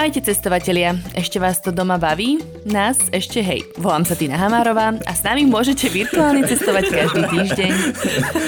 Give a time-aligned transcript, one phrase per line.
[0.00, 2.40] Ahojte cestovatelia, ešte vás to doma baví?
[2.64, 3.68] Nás ešte hej.
[3.76, 7.72] Volám sa Tina Hamárová a s nami môžete virtuálne cestovať každý týždeň.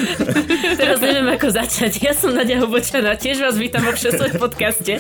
[0.81, 2.01] Teraz neviem ako začať.
[2.01, 4.97] Ja som Nadia Hubočana, tiež vás vítam vo všetkom podcaste.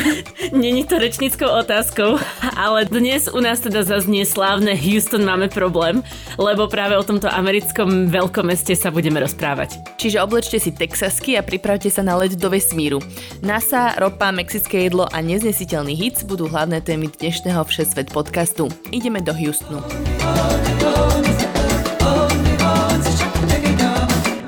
[0.50, 2.18] Není to rečnickou otázkou,
[2.58, 6.02] ale dnes u nás teda zaznie slávne Houston máme problém,
[6.34, 9.78] lebo práve o tomto americkom veľkomeste sa budeme rozprávať.
[10.02, 12.98] Čiže oblečte si texasky a pripravte sa na let do vesmíru.
[13.38, 18.72] NASA, ropa, mexické jedlo a neznesiteľný aktuálny hits budú hlavné témy dnešného Všesvet podcastu.
[18.88, 19.84] Ideme do Houstonu.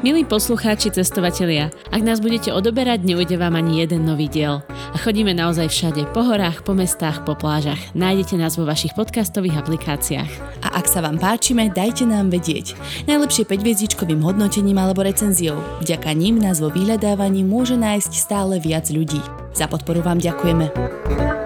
[0.05, 4.61] Milí poslucháči, cestovatelia, ak nás budete odoberať, neujde vám ani jeden nový diel.
[4.93, 7.81] A chodíme naozaj všade, po horách, po mestách, po plážach.
[7.97, 10.61] Nájdete nás vo vašich podcastových aplikáciách.
[10.65, 12.77] A ak sa vám páčime, dajte nám vedieť.
[13.09, 15.57] Najlepšie 5 hodnotením alebo recenziou.
[15.81, 19.21] Vďaka ním nás vo vyhľadávaní môže nájsť stále viac ľudí.
[19.57, 21.44] Za podporu vám ďakujeme.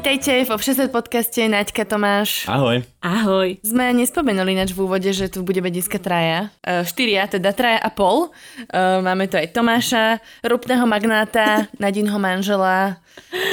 [0.00, 2.48] Vítajte vo Všesvet podcaste, Naďka Tomáš.
[2.48, 2.80] Ahoj.
[3.04, 3.60] Ahoj.
[3.60, 6.48] Sme nespomenuli nač v úvode, že tu budeme dneska traja.
[6.64, 8.32] Uh, štyria, teda traja a pol.
[8.72, 12.98] Uh, máme tu aj Tomáša, ropného magnáta, Nadinho manžela,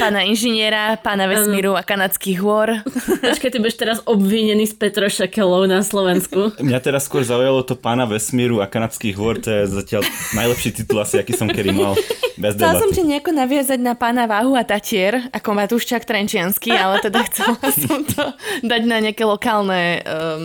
[0.00, 2.80] pána inžiniera, pána vesmíru a kanadských hôr.
[3.20, 6.52] Počkaj, ty budeš teraz obvinený z Petrošakelov na Slovensku.
[6.64, 11.04] Mňa teraz skôr zaujalo to pána vesmíru a kanadských hôr, to je zatiaľ najlepší titul
[11.04, 11.92] asi, aký som kedy mal.
[12.38, 16.70] Bez Chcela som ťa nejako naviazať na pána Váhu a Tatier, ako Matúščak Trenčí občiansky,
[16.70, 18.22] ale teda chcela som to
[18.62, 20.42] dať na nejaké lokálne, um,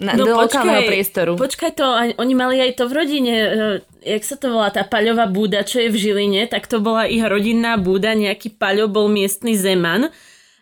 [0.00, 1.32] na, no, do počkaj, lokálneho priestoru.
[1.36, 1.84] Počkaj to,
[2.16, 5.84] oni mali aj to v rodine, uh, jak sa to volá, tá paľová búda, čo
[5.84, 10.08] je v Žiline, tak to bola ich rodinná búda, nejaký paľo bol miestny zeman.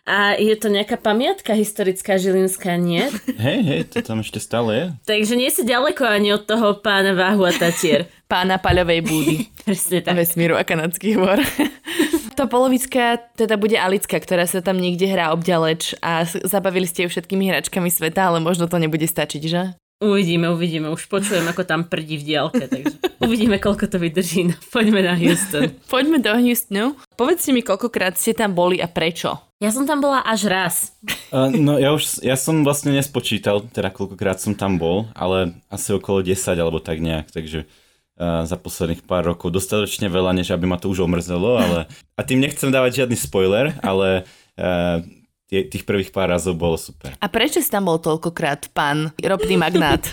[0.09, 3.05] A je to nejaká pamiatka historická žilinská, nie?
[3.45, 4.85] Hej, hej, to tam ešte stále je.
[5.05, 8.09] Takže nie si ďaleko ani od toho pána Váhu a Tatier.
[8.29, 9.35] pána paľovej búdy.
[9.65, 10.13] Presne tak.
[10.13, 11.41] Vesmíru a kanadských hôr.
[12.39, 17.11] To polovička teda bude Alicka, ktorá sa tam niekde hrá obďaleč a zabavili ste ju
[17.11, 19.75] všetkými hračkami sveta, ale možno to nebude stačiť, že?
[19.99, 20.87] Uvidíme, uvidíme.
[20.87, 24.47] Už počujem, ako tam prdí v diálke, takže uvidíme, koľko to vydrží.
[24.47, 25.75] No, poďme na Houston.
[25.91, 26.95] poďme do Houstonu.
[27.19, 29.35] Povedzte mi, koľkokrát ste tam boli a prečo?
[29.59, 30.95] Ja som tam bola až raz.
[31.35, 35.91] Uh, no ja už, ja som vlastne nespočítal, teda koľkokrát som tam bol, ale asi
[35.91, 37.67] okolo 10 alebo tak nejak, takže
[38.19, 39.55] za posledných pár rokov.
[39.55, 41.87] Dostatočne veľa, než aby ma to už omrzelo, ale...
[42.19, 44.27] A tým nechcem dávať žiadny spoiler, ale
[44.59, 44.99] uh,
[45.47, 47.15] tých prvých pár razov bolo super.
[47.15, 50.03] A prečo si tam bol toľkokrát, pán ropný magnát?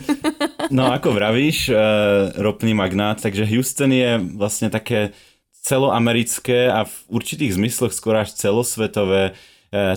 [0.76, 5.10] no ako vravíš, uh, ropný magnát, takže Houston je vlastne také
[5.66, 9.34] celoamerické a v určitých zmysloch skôr až celosvetové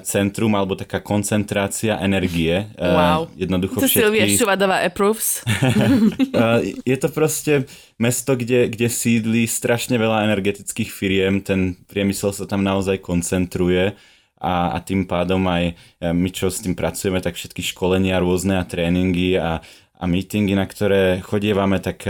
[0.08, 2.64] centrum alebo taká koncentrácia energie.
[2.80, 3.28] E, wow.
[3.36, 4.00] Jednoducho to všetky...
[4.00, 5.44] Silvia Šuvadová approves.
[6.36, 7.68] E, je to proste
[8.00, 13.96] mesto, kde, kde sídli strašne veľa energetických firiem, ten priemysel sa tam naozaj koncentruje
[14.40, 15.76] a, a tým pádom aj
[16.12, 19.64] my, čo s tým pracujeme, tak všetky školenia rôzne a tréningy a,
[19.96, 22.04] a meetingy, na ktoré chodievame, tak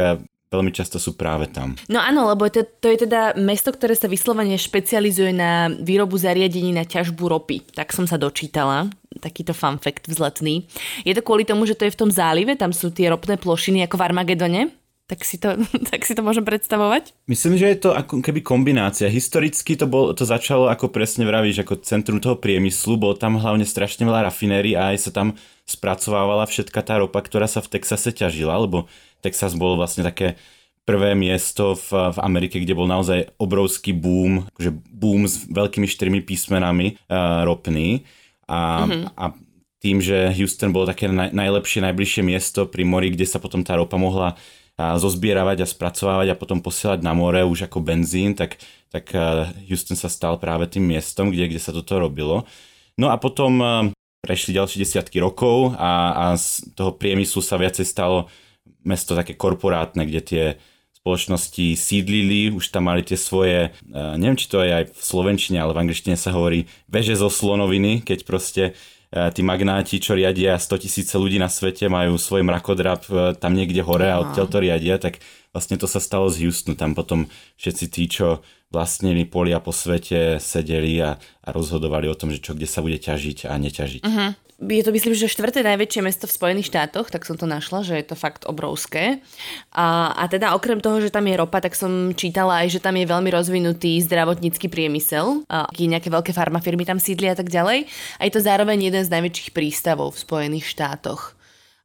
[0.55, 1.75] veľmi často sú práve tam.
[1.91, 6.71] No áno, lebo to, to je teda mesto, ktoré sa vyslovene špecializuje na výrobu zariadení
[6.71, 7.75] na ťažbu ropy.
[7.75, 8.87] Tak som sa dočítala
[9.19, 10.67] takýto fun fact vzletný.
[11.07, 13.87] Je to kvôli tomu, že to je v tom zálive, tam sú tie ropné plošiny
[13.87, 14.61] ako v Armagedone?
[15.05, 15.53] Tak si, to,
[15.89, 17.13] tak si to môžem predstavovať?
[17.29, 19.05] Myslím, že je to ako keby kombinácia.
[19.05, 22.97] Historicky to, bol, to začalo, ako presne vravíš, ako centrum toho priemyslu.
[22.97, 25.37] Bolo tam hlavne strašne veľa rafinérií a aj sa tam
[25.69, 28.89] spracovávala všetka tá ropa, ktorá sa v Texase ťažila, lebo
[29.21, 30.41] Texas bol vlastne také
[30.85, 36.21] prvé miesto v, v Amerike, kde bol naozaj obrovský boom, že boom s veľkými štyrmi
[36.21, 38.05] písmenami uh, ropný.
[38.45, 39.03] A, mm-hmm.
[39.17, 39.33] a
[39.81, 43.73] tým, že Houston bolo také naj, najlepšie, najbližšie miesto pri mori, kde sa potom tá
[43.73, 48.59] ropa mohla uh, zozbieravať a spracovávať a potom posielať na more už ako benzín, tak,
[48.91, 52.43] tak uh, Houston sa stal práve tým miestom, kde, kde sa toto robilo.
[52.99, 53.87] No a potom uh,
[54.25, 58.27] prešli ďalšie desiatky rokov a, a z toho priemyslu sa viacej stalo
[58.81, 60.43] mesto také korporátne, kde tie
[61.05, 65.61] spoločnosti sídlili, už tam mali tie svoje, e, neviem či to je aj v slovenčine,
[65.61, 68.63] ale v angličtine sa hovorí veže zo slonoviny, keď proste
[69.15, 73.79] tí magnáti, čo riadia 100 tisíce ľudí na svete, majú svoj mrakodrap e, tam niekde
[73.79, 75.23] hore a odtiaľ to riadia, tak
[75.55, 76.75] vlastne to sa stalo z Houstonu.
[76.75, 82.33] Tam potom všetci tí, čo vlastnili polia po svete, sedeli a, a rozhodovali o tom,
[82.33, 84.01] že čo kde sa bude ťažiť a neťažiť.
[84.03, 87.83] Uh-huh je to myslím, že štvrté najväčšie mesto v Spojených štátoch, tak som to našla,
[87.83, 89.19] že je to fakt obrovské.
[89.75, 92.95] A, a teda okrem toho, že tam je ropa, tak som čítala aj, že tam
[92.95, 97.91] je veľmi rozvinutý zdravotnícky priemysel, a nejaké veľké farmafirmy tam sídlia a tak ďalej.
[98.17, 101.35] A je to zároveň jeden z najväčších prístavov v Spojených štátoch.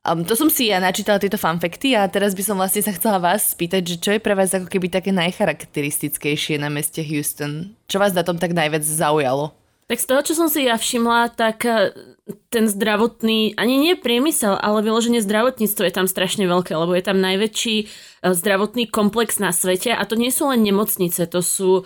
[0.00, 3.20] Um, to som si ja načítala tieto fanfekty a teraz by som vlastne sa chcela
[3.20, 7.76] vás spýtať, že čo je pre vás ako keby také najcharakteristickejšie na meste Houston?
[7.84, 9.52] Čo vás na tom tak najviac zaujalo?
[9.92, 11.92] Tak z toho, čo som si ja všimla, tak eh,
[12.50, 17.18] ten zdravotný, ani nie priemysel, ale vyloženie zdravotníctvo je tam strašne veľké, lebo je tam
[17.18, 17.76] najväčší
[18.20, 21.82] E, zdravotný komplex na svete a to nie sú len nemocnice, to sú e,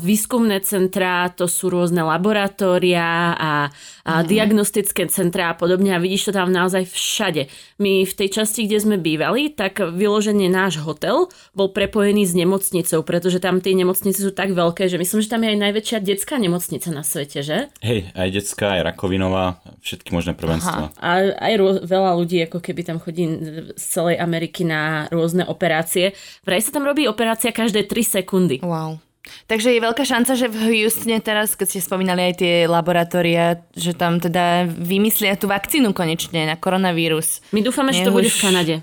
[0.00, 3.68] výskumné centrá, to sú rôzne laboratória a,
[4.08, 4.24] a mm.
[4.24, 7.52] diagnostické centrá a podobne a vidíš to tam naozaj všade.
[7.76, 13.04] My v tej časti, kde sme bývali, tak vyloženie náš hotel bol prepojený s nemocnicou,
[13.04, 16.40] pretože tam tie nemocnice sú tak veľké, že myslím, že tam je aj najväčšia detská
[16.40, 17.68] nemocnica na svete, že?
[17.84, 20.92] Hej, aj detská, aj rakovinová, všetky možné prvenstva.
[20.98, 23.26] A aj rô- veľa ľudí ako keby tam chodí
[23.74, 26.14] z celej Ameriky na rôzne operácie.
[26.42, 28.56] Vraj sa tam robí operácia každé 3 sekundy.
[28.62, 28.98] Wow.
[29.46, 33.90] Takže je veľká šanca, že v Houstone teraz, keď ste spomínali aj tie laboratória, že
[33.94, 37.42] tam teda vymyslia tú vakcínu konečne na koronavírus.
[37.50, 38.74] My dúfame, že to bude v Kanade.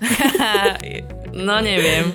[1.48, 2.12] no neviem.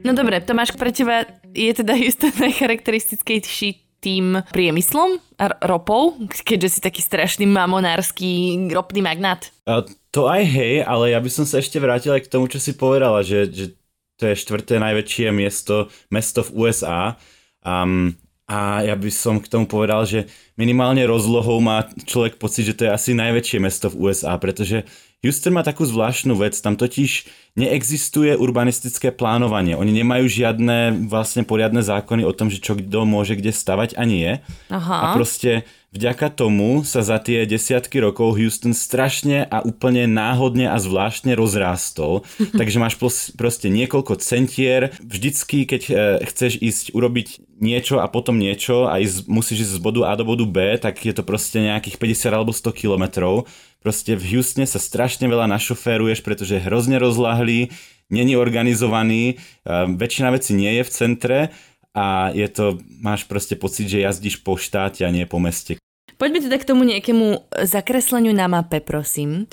[0.00, 6.80] No dobre, Tomáš, pre teba je teda Houston najcharakteristickejší tým priemyslom a ropou, keďže si
[6.82, 9.50] taký strašný mamonársky ropný magnát?
[10.14, 12.74] To aj hej, ale ja by som sa ešte vrátil aj k tomu, čo si
[12.74, 13.66] povedala, že, že
[14.18, 17.14] to je štvrté najväčšie miesto, mesto v USA.
[17.62, 18.18] Um,
[18.48, 20.24] a ja by som k tomu povedal, že
[20.56, 24.88] minimálne rozlohou má človek pocit, že to je asi najväčšie mesto v USA, pretože
[25.20, 27.28] Houston má takú zvláštnu vec, tam totiž
[27.60, 29.76] neexistuje urbanistické plánovanie.
[29.76, 34.02] Oni nemajú žiadne vlastne poriadne zákony o tom, že čo kto môže kde stavať a
[34.08, 34.40] nie.
[34.72, 34.96] Aha.
[34.96, 40.76] A proste vďaka tomu sa za tie desiatky rokov Houston strašne a úplne náhodne a
[40.76, 42.26] zvláštne rozrástol.
[42.60, 42.94] Takže máš
[43.34, 44.96] proste niekoľko centier.
[45.00, 45.92] Vždycky, keď e,
[46.28, 50.24] chceš ísť urobiť niečo a potom niečo a ísť, musíš ísť z bodu A do
[50.28, 53.48] bodu B, tak je to proste nejakých 50 alebo 100 kilometrov
[53.78, 57.70] Proste v Houstone sa strašne veľa našoféruješ, pretože je hrozne rozlahlý,
[58.10, 59.38] není organizovaný,
[59.70, 61.38] väčšina vecí nie je v centre
[61.96, 65.80] a je to, máš proste pocit, že jazdíš po štáte a nie po meste.
[66.18, 69.46] Poďme teda k tomu nejakému zakresleniu na mape, prosím.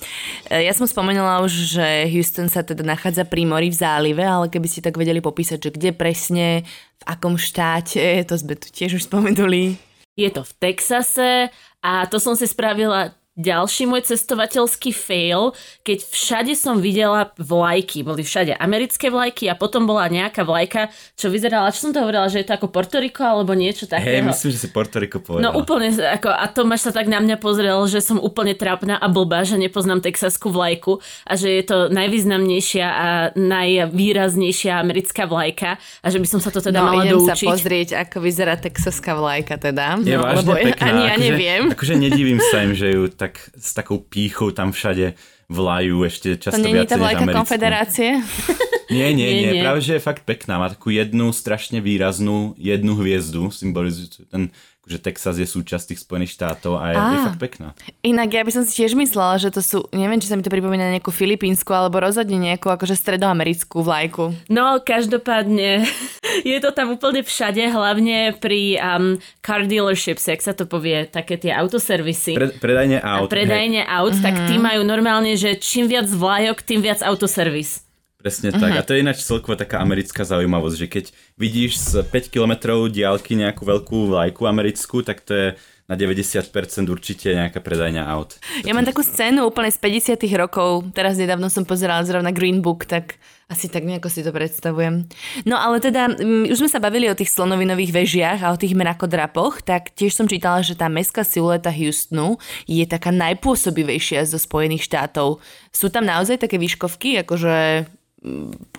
[0.49, 4.49] E, ja som spomenula už, že Houston sa teda nachádza pri mori v zálive, ale
[4.49, 6.65] keby ste tak vedeli popísať, že kde presne,
[6.97, 9.77] v akom štáte, to sme tu tiež už spomenuli.
[10.17, 11.53] Je to v Texase
[11.85, 15.51] a to som si spravila ďalší môj cestovateľský fail,
[15.83, 20.87] keď všade som videla vlajky, boli všade americké vlajky a potom bola nejaká vlajka,
[21.19, 24.23] čo vyzerala, čo som to hovorila, že je to ako Portoriko alebo niečo takého.
[24.23, 25.51] Hej, myslím, že si Portoriko povedala.
[25.51, 29.07] No úplne, ako, a Tomáš sa tak na mňa pozrel, že som úplne trápna a
[29.11, 36.07] blbá, že nepoznám texaskú vlajku a že je to najvýznamnejšia a najvýraznejšia americká vlajka a
[36.07, 37.35] že by som sa to teda no, mala idem doučiť.
[37.35, 39.99] sa pozrieť, ako vyzerá texaská vlajka teda.
[39.99, 41.63] Je no, lebo pekná, ani ja akože, neviem.
[41.73, 43.24] Akože nedivím sa im, že ju tak
[43.55, 45.15] s takou pýchou tam všade
[45.49, 47.37] vlajú ešte často to viac než americkú.
[47.37, 48.09] konfederácie?
[48.89, 50.61] Nie, nie, nie, nie, práve že je fakt pekná.
[50.61, 54.53] Má takú jednu strašne výraznú, jednu hviezdu, symbolizujúcu ten
[54.85, 57.67] že Texas je súčasť tých Spojených štátov a je, je fakt pekná.
[58.05, 60.53] Inak ja by som si tiež myslela, že to sú, neviem, či sa mi to
[60.53, 64.37] pripomína nejakú filipínsku alebo rozhodne nejakú akože stredoamerickú vlajku.
[64.45, 65.89] No, každopádne
[66.53, 71.41] je to tam úplne všade, hlavne pri um, car dealerships, jak sa to povie, také
[71.41, 72.37] tie autoservisy.
[72.37, 73.25] Pre, predajne aut.
[73.25, 73.89] A predajne hej.
[73.89, 74.63] aut, tak tí mhm.
[74.63, 77.84] majú normálne, že čím viac vlajok, tým viac autoservis.
[78.25, 78.57] Presne uh-huh.
[78.57, 78.73] tak.
[78.73, 81.05] A to je ináč celková taká americká zaujímavosť, že keď
[81.37, 85.47] vidíš z 5 km diálky nejakú veľkú vlajku americkú, tak to je
[85.85, 86.49] na 90%
[86.89, 88.41] určite nejaká predajňa aut.
[88.65, 92.89] Ja mám takú scénu úplne z 50 rokov, teraz nedávno som pozerala zrovna Green Book,
[92.89, 95.05] tak asi tak nejako si to predstavujem.
[95.45, 98.73] No ale teda, um, už sme sa bavili o tých slonovinových vežiach a o tých
[98.73, 104.89] mrakodrapoch, tak tiež som čítala, že tá mestská silueta Houstonu je taká najpôsobivejšia zo Spojených
[104.89, 105.37] štátov.
[105.69, 107.85] Sú tam naozaj také výškovky, akože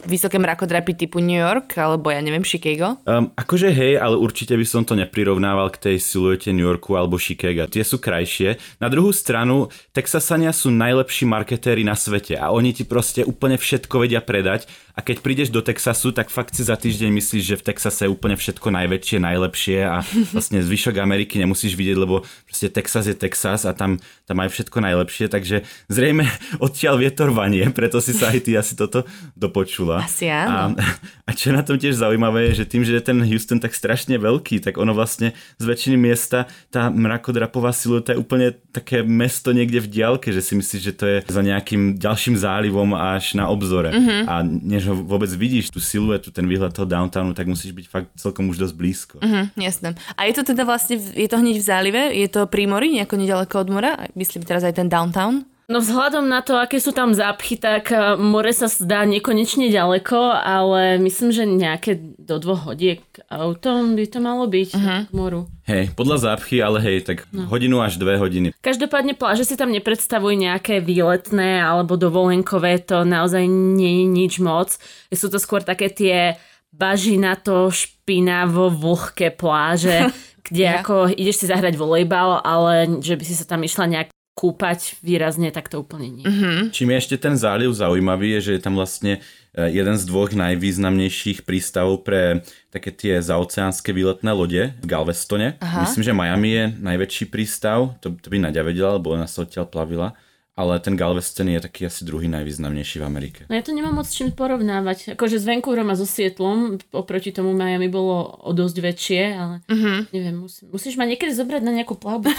[0.06, 2.98] vysoké mrakodrapy typu New York, alebo ja neviem, Chicago?
[3.06, 7.14] Um, akože hej, ale určite by som to neprirovnával k tej siluete New Yorku alebo
[7.18, 7.70] Chicago.
[7.70, 8.58] Tie sú krajšie.
[8.82, 14.02] Na druhú stranu, Texasania sú najlepší marketéri na svete a oni ti proste úplne všetko
[14.02, 17.66] vedia predať a keď prídeš do Texasu, tak fakt si za týždeň myslíš, že v
[17.68, 20.00] Texase je úplne všetko najväčšie, najlepšie a
[20.32, 24.80] vlastne zvyšok Ameriky nemusíš vidieť, lebo proste Texas je Texas a tam, tam aj všetko
[24.80, 26.24] najlepšie, takže zrejme
[26.64, 29.04] odtiaľ vietor vanie, preto si sa aj ty asi toto
[29.37, 30.00] dopočula.
[30.00, 30.75] Asi áno.
[30.75, 30.88] A,
[31.28, 34.16] a čo na tom tiež zaujímavé je, že tým, že je ten Houston tak strašne
[34.16, 39.85] veľký, tak ono vlastne z väčšiny miesta tá mrakodrapová silueta je úplne také mesto niekde
[39.85, 43.93] v diaľke, že si myslíš, že to je za nejakým ďalším zálivom až na obzore.
[43.93, 44.21] Mm-hmm.
[44.25, 48.09] A než ho vôbec vidíš, tú siluetu, ten výhľad toho downtownu, tak musíš byť fakt
[48.16, 49.16] celkom už dosť blízko.
[49.21, 49.88] Mm-hmm, jasné.
[50.16, 52.02] A je to teda vlastne, je to hneď v zálive?
[52.16, 53.93] Je to pri mori, nejako nedaleko od mora?
[54.16, 55.45] Myslím teraz aj ten downtown?
[55.66, 60.38] No vzhľadom na to, aké sú tam zápchy, tak eh, more sa zdá nekonečne ďaleko,
[60.38, 65.00] ale myslím, že nejaké do dvoch hodiek autom by to malo byť uh-huh.
[65.06, 65.50] k moru.
[65.66, 67.50] Hej, podľa zápchy, ale hej, tak no.
[67.50, 68.54] hodinu až dve hodiny.
[68.62, 74.78] Každopádne pláže si tam nepredstavujú nejaké výletné alebo dovolenkové, to naozaj nie je nič moc.
[75.11, 76.38] Sú to skôr také tie
[76.70, 80.14] bažinato, špinavo, vlhké pláže,
[80.46, 80.78] kde ja.
[80.78, 85.49] ako ideš si zahrať volejbal, ale že by si sa tam išla nejak kúpať výrazne,
[85.49, 86.26] tak to úplne nie.
[86.28, 86.69] Mm-hmm.
[86.69, 89.25] Čím je ešte ten záliv zaujímavý, je, že je tam vlastne
[89.57, 95.57] e, jeden z dvoch najvýznamnejších prístavov pre také tie zaoceánske výletné lode v Galvestone.
[95.64, 95.88] Aha.
[95.88, 99.73] Myslím, že Miami je najväčší prístav, to, to by Nadia vedela, lebo ona sa odtiaľ
[99.73, 100.12] plavila
[100.56, 103.40] ale ten Galveston je taký asi druhý najvýznamnejší v Amerike.
[103.52, 105.12] No ja to nemám moc čím porovnávať.
[105.12, 110.08] Akože s Vancouverom a so Sietlom, oproti tomu Miami bolo o dosť väčšie, ale uh-huh.
[110.16, 112.32] neviem, musí, musíš ma niekedy zobrať na nejakú plavbu,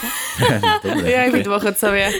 [1.14, 2.10] ja aj vy dôchodcovia.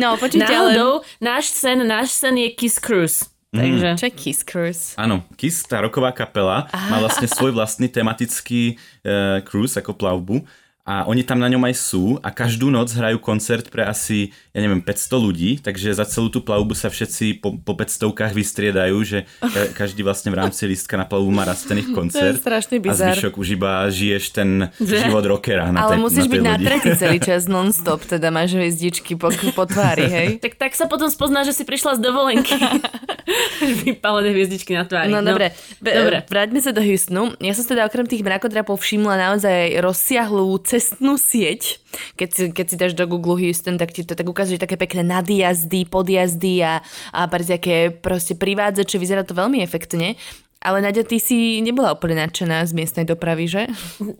[0.00, 1.18] no, počujte, Náhodou, ale...
[1.18, 3.26] náš sen, náš sen je Kiss Cruise.
[3.50, 3.58] Mhm.
[3.58, 3.88] Takže...
[3.98, 4.84] Čo je Kiss Cruise?
[4.94, 6.94] Áno, Kiss, tá roková kapela, Aha.
[6.94, 10.46] má vlastne svoj vlastný tematický uh, cruise ako plavbu
[10.88, 14.64] a oni tam na ňom aj sú a každú noc hrajú koncert pre asi, ja
[14.64, 19.28] neviem, 500 ľudí, takže za celú tú plavbu sa všetci po, po 500 vystriedajú, že
[19.76, 22.16] každý vlastne v rámci lístka na plavbu má raz ten ich koncert.
[22.28, 23.12] To je strašný bizar.
[23.12, 26.48] A zvyšok už iba žiješ ten život rockera na Ale tej, musíš na byť lodi.
[26.48, 30.28] na tretí celý čas non-stop, teda máš hviezdičky po, po tvári, hej?
[30.40, 32.56] tak, tak sa potom spozná, že si prišla z dovolenky.
[33.84, 35.12] Vypálené hviezdičky na tvári.
[35.12, 35.36] No, no.
[35.36, 35.52] dobre,
[35.84, 36.24] dobre.
[36.24, 37.36] Vráťme sa do Houstonu.
[37.44, 41.82] Ja som teda okrem tých mrakodrapov všimla naozaj rozsiahlú cestnú sieť.
[42.14, 45.02] Keď si, keď si dáš do Google Houston, tak ti to tak ukazuje také pekné
[45.02, 46.78] nadjazdy, podjazdy a,
[47.10, 49.02] a také proste privádzače.
[49.02, 50.14] Vyzerá to veľmi efektne.
[50.58, 53.62] Ale Nadia, ty si nebola úplne nadšená z miestnej dopravy, že?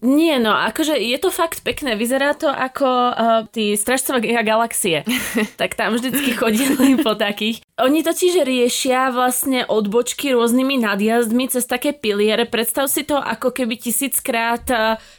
[0.07, 1.99] Nie, no, akože je to fakt pekné.
[1.99, 5.03] Vyzerá to ako uh, tí stražcovia galaxie.
[5.61, 7.59] tak tam vždycky chodili po takých.
[7.83, 12.47] Oni totiž riešia vlastne odbočky rôznymi nadjazdmi cez také piliere.
[12.47, 14.63] Predstav si to ako keby tisíckrát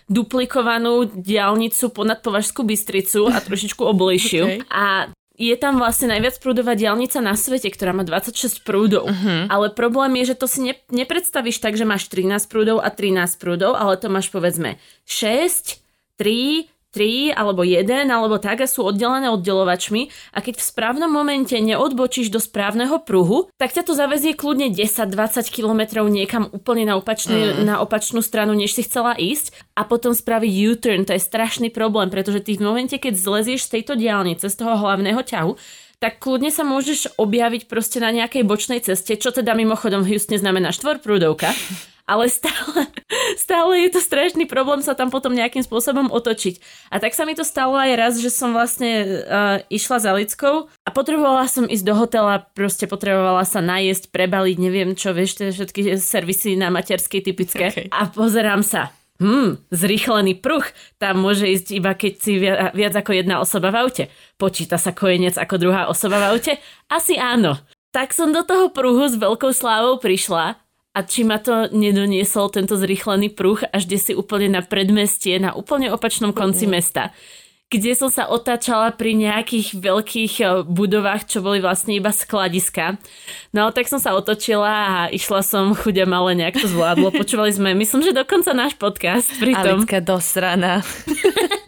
[0.07, 4.45] duplikovanú diálnicu ponad Považskú Bystricu a trošičku oblejšiu.
[4.49, 4.65] Okay.
[4.71, 9.08] A je tam vlastne najviac prúdová diálnica na svete, ktorá má 26 prúdov.
[9.08, 9.48] Uh-huh.
[9.48, 13.39] Ale problém je, že to si ne, nepredstavíš tak, že máš 13 prúdov a 13
[13.39, 14.75] prúdov, ale to máš povedzme
[15.08, 15.79] 6,
[16.19, 21.53] 3, 3 alebo 1 alebo tak a sú oddelené oddelovačmi a keď v správnom momente
[21.53, 25.13] neodbočíš do správneho pruhu, tak ťa to zavezie kľudne 10-20
[25.53, 27.65] km niekam úplne na, opačný, mm.
[27.65, 31.05] na opačnú stranu, než si chcela ísť a potom spraviť U-turn.
[31.05, 34.74] To je strašný problém, pretože ty v momente, keď zlezieš z tejto diálnice, z toho
[34.74, 35.53] hlavného ťahu,
[36.00, 40.39] tak kľudne sa môžeš objaviť proste na nejakej bočnej ceste, čo teda mimochodom v Houstone
[40.39, 41.51] znamená štvorprúdovka
[42.09, 42.89] ale stále,
[43.45, 46.57] stále je to strašný problém sa tam potom nejakým spôsobom otočiť.
[46.89, 50.65] A tak sa mi to stalo aj raz, že som vlastne uh, išla za Lickou
[50.65, 55.53] a potrebovala som ísť do hotela, proste potrebovala sa najesť, prebaliť, neviem čo, vieš, tie
[55.53, 57.69] všetky servisy na materskej typické.
[57.69, 57.87] Okay.
[57.93, 58.89] A pozerám sa,
[59.21, 60.65] hmm, zrýchlený pruh,
[60.97, 64.03] tam môže ísť iba keď si viac, viac ako jedna osoba v aute.
[64.41, 66.53] Počíta sa kojenec ako druhá osoba v aute?
[66.89, 67.59] Asi áno.
[67.89, 70.61] Tak som do toho pruhu s veľkou slávou prišla
[70.93, 75.53] a či ma to nedoniesol tento zrýchlený pruh až kde si úplne na predmestie, na
[75.53, 76.72] úplne opačnom konci mm.
[76.72, 77.13] mesta
[77.69, 82.98] kde som sa otáčala pri nejakých veľkých eh, budovách, čo boli vlastne iba skladiska.
[83.53, 87.13] No tak som sa otočila a išla som chudia ale nejak to zvládlo.
[87.22, 89.86] Počúvali sme, myslím, že dokonca náš podcast pri tom.
[89.86, 90.81] Alicka dosrana.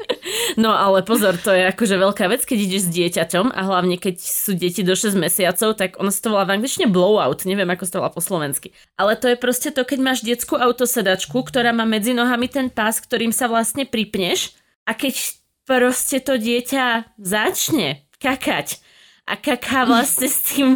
[0.56, 4.16] No ale pozor, to je akože veľká vec, keď ideš s dieťaťom a hlavne keď
[4.20, 7.84] sú deti do 6 mesiacov, tak ono sa to volá v angličtine blowout, neviem ako
[7.88, 8.76] sa to volá po slovensky.
[8.96, 13.00] Ale to je proste to, keď máš detskú autosedačku, ktorá má medzi nohami ten pás,
[13.04, 14.56] ktorým sa vlastne pripneš
[14.88, 15.36] a keď
[15.66, 18.82] proste to dieťa začne kakať
[19.28, 20.70] a kaká vlastne s tým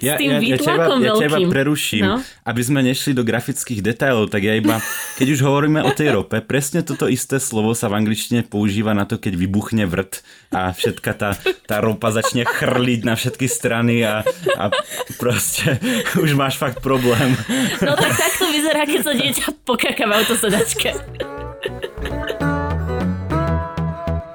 [0.00, 1.48] Ja, tým ja, ja, teba, výtlakom ja teba veľkým.
[1.48, 2.14] preruším, No.
[2.42, 4.78] aby sme nešli do grafických detailov, tak ja iba,
[5.14, 9.02] keď už hovoríme o tej rope, presne toto isté slovo sa v angličtine používa na
[9.02, 11.30] to, keď vybuchne vrt a všetka tá,
[11.64, 14.22] tá ropa začne chrliť na všetky strany a,
[14.54, 14.64] a
[15.16, 15.78] proste
[16.16, 17.34] už máš fakt problém.
[17.80, 20.90] No tak takto vyzerá, keď sa dieťa pokáka v autosedačke.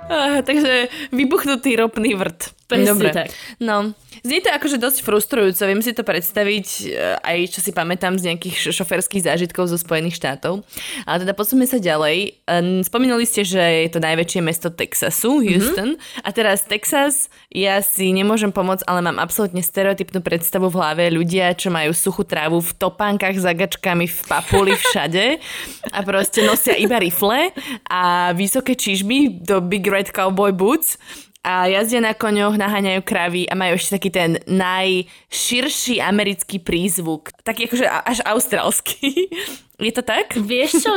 [0.09, 2.49] Ah, takže vybuchnutý ropný vrt.
[2.69, 3.09] Presne Dobre.
[3.09, 3.33] tak.
[3.57, 5.65] No, znie to akože dosť frustrujúco.
[5.65, 10.21] Viem si to predstaviť eh, aj čo si pamätám z nejakých šoferských zážitkov zo Spojených
[10.21, 10.61] štátov.
[11.09, 12.45] Ale teda posúme sa ďalej.
[12.45, 15.97] Ehm, Spomínali ste, že je to najväčšie mesto Texasu, Houston.
[15.97, 16.25] Mm-hmm.
[16.25, 21.57] A teraz Texas, ja si nemôžem pomôcť, ale mám absolútne stereotypnú predstavu v hlave ľudia,
[21.57, 25.41] čo majú suchú trávu v topánkach za gačkami, v papuli, všade
[25.89, 27.49] a proste nosia iba rifle
[27.89, 31.01] a vysoké čižmy do Big Red Cowboy Boots
[31.39, 37.31] a jazdia na koňoch, naháňajú kravy a majú ešte taký ten najširší americký prízvuk.
[37.47, 39.31] Taký akože až austrálsky.
[39.79, 40.35] Je to tak?
[40.35, 40.91] Vieš čo,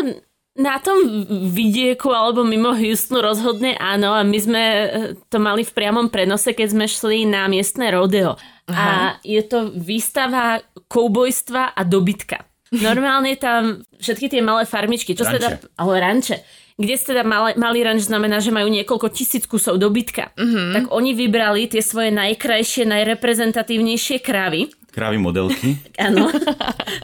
[0.59, 4.87] na tom vidieku alebo mimo Houstonu rozhodne áno a my sme eh,
[5.33, 8.37] to mali v priamom prenose, keď sme šli na miestne rodeo.
[8.73, 12.47] A je to výstava koubojstva a dobytka.
[12.73, 15.77] Normálne tam všetky tie malé farmičky, čo sa dá, Ranče.
[15.77, 16.37] ale ranče,
[16.83, 20.35] kde teda malý, malý ranč znamená, že majú niekoľko tisíc kusov dobytka.
[20.75, 25.81] Tak oni vybrali tie svoje najkrajšie, najreprezentatívnejšie kravy Krávy modelky.
[26.07, 26.29] Áno,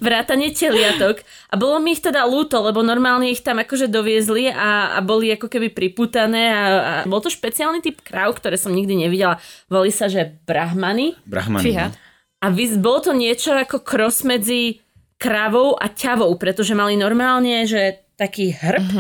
[0.05, 1.25] vrátanie teliatok.
[1.49, 5.33] A bolo mi ich teda ľúto, lebo normálne ich tam akože doviezli a, a boli
[5.33, 9.41] ako keby priputané a, a bol to špeciálny typ kráv, ktoré som nikdy nevidela.
[9.73, 11.17] Volí sa, že brahmany.
[11.25, 11.65] Brahmany.
[11.65, 11.89] Fíha.
[11.89, 11.97] no.
[12.45, 14.85] A vy, bolo to niečo ako cross medzi
[15.17, 18.91] kravou a ťavou, pretože mali normálne, že taký hrb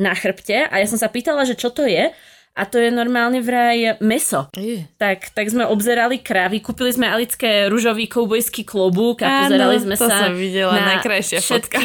[0.00, 2.08] na chrbte a ja som sa pýtala, že čo to je
[2.54, 4.46] a to je normálne vraj meso.
[4.54, 4.86] Je.
[4.94, 9.94] Tak, tak sme obzerali krávy, kúpili sme alické ružový koubojský klobúk a Áno, pozerali sme
[9.98, 11.82] to sa som videla, na najkrajšia fotka.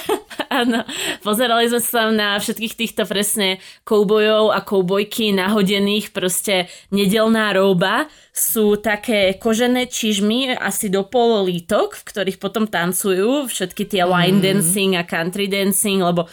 [0.64, 0.88] áno,
[1.20, 8.80] pozerali sme sa na všetkých týchto presne koubojov a koubojky nahodených, proste nedelná róba sú
[8.80, 14.96] také kožené čižmy asi do pol lítok, v ktorých potom tancujú všetky tie line dancing
[14.96, 16.24] a country dancing, lebo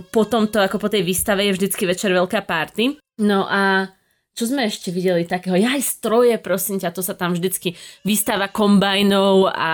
[0.00, 2.98] potom to ako po tej výstave je vždycky večer veľká party.
[3.20, 3.92] No a
[4.34, 5.54] čo sme ešte videli takého?
[5.54, 9.70] Ja aj stroje, prosím ťa, to sa tam vždycky výstava kombajnov a, a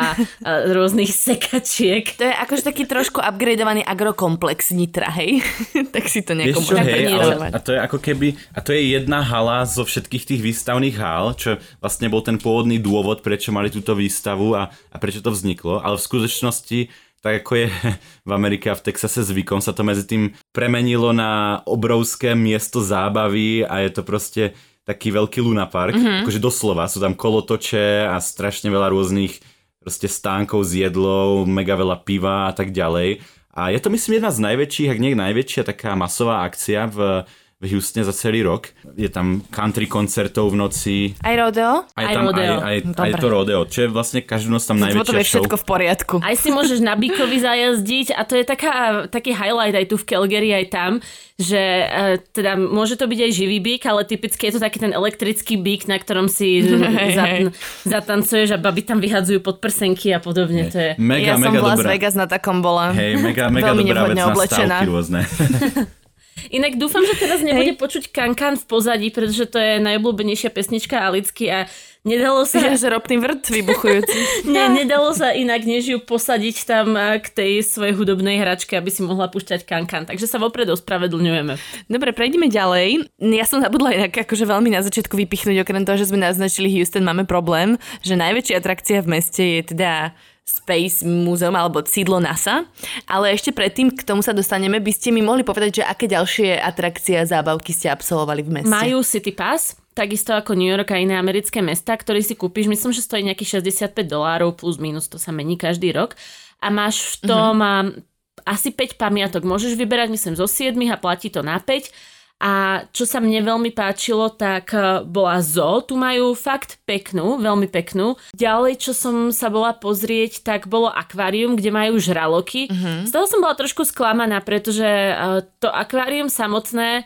[0.77, 2.05] rôznych sekačiek.
[2.21, 5.41] To je akože taký trošku upgradeovaný agrokomplex Nitra, hej?
[5.97, 9.01] tak si to nejako čo, hej, ale, a to je ako keby, a to je
[9.01, 13.73] jedna hala zo všetkých tých výstavných hál, čo vlastne bol ten pôvodný dôvod, prečo mali
[13.73, 17.69] túto výstavu a, a prečo to vzniklo, ale v skutočnosti tak ako je
[18.29, 23.65] v Amerike a v Texase zvykom, sa to medzi tým premenilo na obrovské miesto zábavy
[23.65, 24.57] a je to proste
[24.89, 26.27] taký veľký lunapark, mm-hmm.
[26.27, 29.39] akože doslova, sú tam kolotoče a strašne veľa rôznych
[29.81, 33.23] proste stánkov s jedlou, mega veľa piva a tak ďalej.
[33.51, 37.27] A je to myslím jedna z najväčších, ak nie najväčšia taká masová akcia v,
[37.61, 38.73] v Houstone za celý rok.
[38.97, 40.97] Je tam country koncertov v noci.
[41.21, 41.85] Aj rodeo?
[41.93, 42.57] Aj, Aj tam rodeo.
[42.57, 43.05] Aj, aj, Dobre.
[43.05, 45.45] aj to rodeo, čo je vlastne každú noc tam Potom je najväčšia show.
[45.45, 46.15] všetko v poriadku.
[46.19, 48.73] Aj si môžeš na Bíkovi zajazdiť a to je taká,
[49.07, 50.93] taký highlight aj tu v Calgary, aj tam,
[51.37, 51.87] že e,
[52.33, 55.85] teda môže to byť aj živý bík, ale typicky je to taký ten elektrický bík,
[55.85, 57.41] na ktorom si Hej, zat, hej.
[57.85, 60.65] zatancuješ a baby tam vyhadzujú podprsenky a podobne.
[60.73, 60.91] To je...
[60.97, 61.93] Mega, ja som mega v Las dobrá.
[61.93, 62.97] Vegas na takom bola.
[62.97, 64.77] Hej, mega, mega Veľmi dobrá vec na oblečená.
[64.81, 65.21] stávky rôzne.
[66.49, 71.53] Inak dúfam, že teraz nebude počuť kankan v pozadí, pretože to je najobľúbenejšia pesnička Alicky
[71.53, 71.69] a
[72.09, 72.65] nedalo sa...
[72.65, 74.19] Ja, že ropný vrt vybuchujúci.
[74.51, 78.89] Ne, nedalo sa inak, než ju posadiť tam a, k tej svojej hudobnej hračke, aby
[78.89, 80.09] si mohla púšťať kankan.
[80.09, 81.55] Takže sa vopred ospravedlňujeme.
[81.93, 83.11] Dobre, prejdeme ďalej.
[83.21, 87.05] Ja som zabudla inak akože veľmi na začiatku vypichnúť, okrem toho, že sme naznačili Houston,
[87.05, 90.17] máme problém, že najväčšia atrakcia v meste je teda
[90.51, 92.67] Space Museum alebo sídlo NASA.
[93.07, 96.59] Ale ešte predtým k tomu sa dostaneme, by ste mi mohli povedať, že aké ďalšie
[96.59, 98.75] atrakcie a zábavky ste absolvovali v meste?
[98.75, 102.91] Majú City Pass, takisto ako New York a iné americké mesta, ktorý si kúpiš, myslím,
[102.91, 106.19] že stojí nejakých 65 dolárov plus minus, to sa mení každý rok.
[106.61, 108.45] A máš v tom mm-hmm.
[108.45, 109.43] asi 5 pamiatok.
[109.47, 112.20] Môžeš vyberať, myslím, zo 7 a platí to na 5.
[112.41, 115.85] A čo sa mne veľmi páčilo, tak eh, bola zoo.
[115.85, 118.17] Tu majú fakt peknú, veľmi peknú.
[118.33, 122.73] Ďalej, čo som sa bola pozrieť, tak bolo akvárium, kde majú žraloky.
[122.73, 123.07] Mm-hmm.
[123.07, 127.05] Z toho som bola trošku sklamaná, pretože eh, to akvárium samotné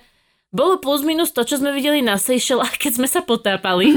[0.55, 3.91] bolo plus minus to, čo sme videli na Seychellách, keď sme sa potápali.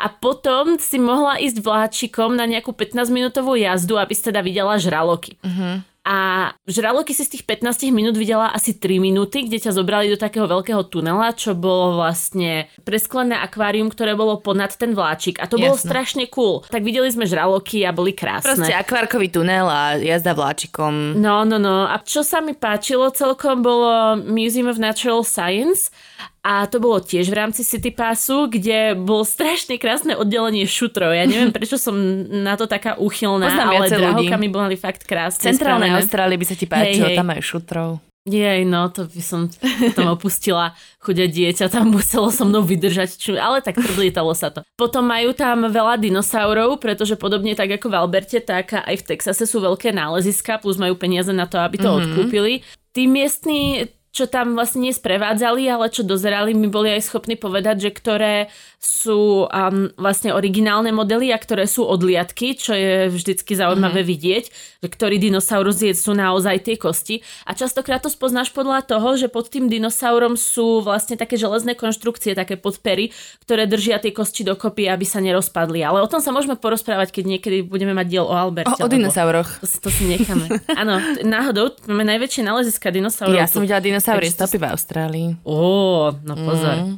[0.00, 5.36] A potom si mohla ísť vláčikom na nejakú 15-minútovú jazdu, aby si teda videla žraloky.
[5.44, 10.08] A A žraloky si z tých 15 minút videla asi 3 minúty, kde ťa zobrali
[10.08, 15.36] do takého veľkého tunela, čo bolo vlastne presklené akvárium, ktoré bolo ponad ten vláčik.
[15.36, 15.88] A to bolo Jasné.
[15.92, 16.64] strašne cool.
[16.72, 18.56] Tak videli sme žraloky a boli krásne.
[18.56, 21.20] Proste akvárkový tunel a jazda vláčikom.
[21.20, 21.84] No, no, no.
[21.84, 25.92] A čo sa mi páčilo celkom bolo Museum of Natural Science
[26.40, 31.12] a to bolo tiež v rámci City Passu, kde bolo strašne krásne oddelenie šutrov.
[31.12, 31.92] Ja neviem, prečo som
[32.24, 36.04] na to taká úchylná, Poznám ale drahokami boli fakt krásne centrálnej spravené.
[36.06, 37.18] Austrálii by sa ti páčilo, Hej, hej.
[37.18, 37.90] tam majú šutrov.
[38.28, 39.48] Jej, no, to by som
[39.96, 44.60] tam opustila chudia dieťa, tam muselo so mnou vydržať, čo, ale tak trblietalo sa to.
[44.76, 49.48] Potom majú tam veľa dinosaurov, pretože podobne tak ako v Alberte, tak aj v Texase
[49.48, 52.00] sú veľké náleziska, plus majú peniaze na to, aby to mm-hmm.
[52.12, 52.52] odkúpili.
[52.92, 57.90] Tí miestni čo tam vlastne nesprevádzali, ale čo dozerali, mi boli aj schopní povedať, že
[57.94, 58.34] ktoré
[58.82, 64.12] sú um, vlastne originálne modely a ktoré sú odliadky, čo je vždycky zaujímavé mm-hmm.
[64.16, 64.44] vidieť,
[64.82, 67.22] že ktorý dinosaurus je, sú naozaj tie kosti.
[67.46, 72.34] A častokrát to spoznáš podľa toho, že pod tým dinosaurom sú vlastne také železné konštrukcie,
[72.34, 73.14] také podpery,
[73.46, 75.86] ktoré držia tie kosti dokopy, aby sa nerozpadli.
[75.86, 78.80] Ale o tom sa môžeme porozprávať, keď niekedy budeme mať diel o Alberte.
[78.80, 79.60] O, o dinosauroch.
[79.62, 80.50] To si, to si necháme.
[80.80, 83.36] Áno, náhodou máme najväčšie naleziska dinosaurov.
[83.36, 85.28] Ja som videla dinosaurie stopy v Austrálii.
[85.44, 86.76] Ó, no pozor.
[86.80, 86.94] Mm.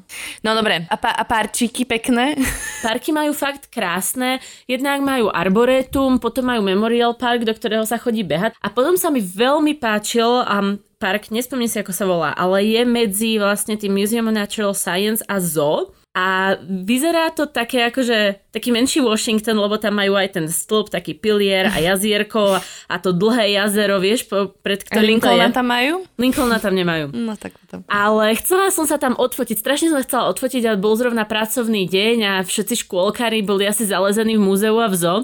[0.46, 2.38] No dobre, a, pá- a párčiky pekné?
[2.86, 4.38] Parky majú fakt krásne,
[4.70, 9.10] jednak majú arboretum, potom majú Memorial Park, do ktorého sa chodí behať a potom sa
[9.10, 13.90] mi veľmi páčil um, park, nespomínam si ako sa volá, ale je medzi vlastne tým
[13.90, 19.80] Museum of Natural Science a Zoo a vyzerá to také akože taký menší Washington, lebo
[19.80, 24.28] tam majú aj ten stĺp, taký pilier a jazierko a, a to dlhé jazero, vieš,
[24.28, 25.40] po, pred ktorým to je.
[25.40, 25.94] Lincolna tam majú?
[26.20, 27.08] Lincolna tam nemajú.
[27.22, 27.80] No tak potom.
[27.88, 32.16] Ale chcela som sa tam odfotiť, strašne som chcela odfotiť, ale bol zrovna pracovný deň
[32.28, 35.18] a všetci škôlkári boli asi zalezení v múzeu a v zoo,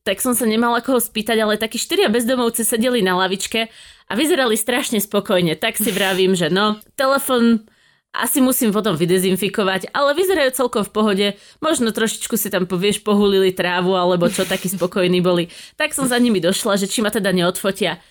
[0.00, 3.68] tak som sa nemala koho spýtať, ale takí štyria bezdomovci sedeli na lavičke
[4.08, 5.52] a vyzerali strašne spokojne.
[5.60, 7.68] Tak si vravím, že no, telefon
[8.10, 11.26] asi musím potom vydezinfikovať, ale vyzerajú celkom v pohode.
[11.62, 15.46] Možno trošičku si tam povieš, pohulili trávu alebo čo, takí spokojní boli.
[15.78, 18.02] Tak som za nimi došla, že či ma teda neodfotia.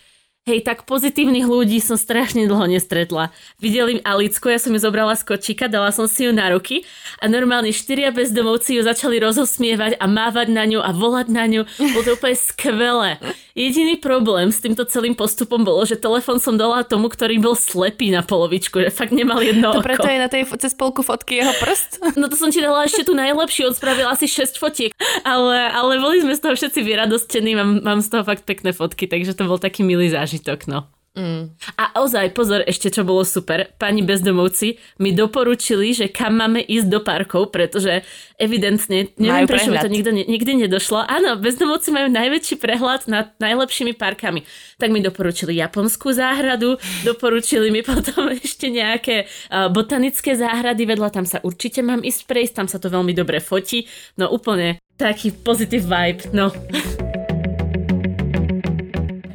[0.49, 3.29] Hej, tak pozitívnych ľudí som strašne dlho nestretla.
[3.62, 6.89] Videli Alicku, ja som ju zobrala z kočíka, dala som si ju na ruky
[7.21, 11.69] a normálne štyria bezdomovci ju začali rozosmievať a mávať na ňu a volať na ňu.
[11.93, 13.21] Bolo to úplne skvelé.
[13.53, 18.09] Jediný problém s týmto celým postupom bolo, že telefon som dala tomu, ktorý bol slepý
[18.09, 19.85] na polovičku, že fakt nemal jedno To oko.
[19.85, 22.01] preto je na tej cez polku fotky jeho prst.
[22.19, 26.01] No to som ti dala ešte tu najlepšiu, on spravil asi 6 fotiek, ale, ale
[26.01, 29.45] boli sme z toho všetci vyradostení, mám, mám z toho fakt pekné fotky, takže to
[29.45, 30.07] bol taký milý
[30.39, 30.88] zážitok, no.
[31.17, 31.52] Mm.
[31.75, 36.88] A ozaj, pozor, ešte čo bolo super, pani bezdomovci mi doporučili, že kam máme ísť
[36.88, 38.06] do parkov, pretože
[38.39, 41.04] evidentne, neviem Majú prečo mi to nikto, nikdy nedošlo.
[41.04, 44.45] Áno, bezdomovci majú najväčší prehľad nad najlepšími parkami.
[44.80, 51.25] Tak mi doporučili japonskú záhradu, doporučili mi potom ešte nejaké uh, botanické záhrady, vedľa tam
[51.25, 53.89] sa určite mám ísť prejsť, tam sa to veľmi dobre fotí.
[54.15, 56.54] No úplne taký positive vibe, no.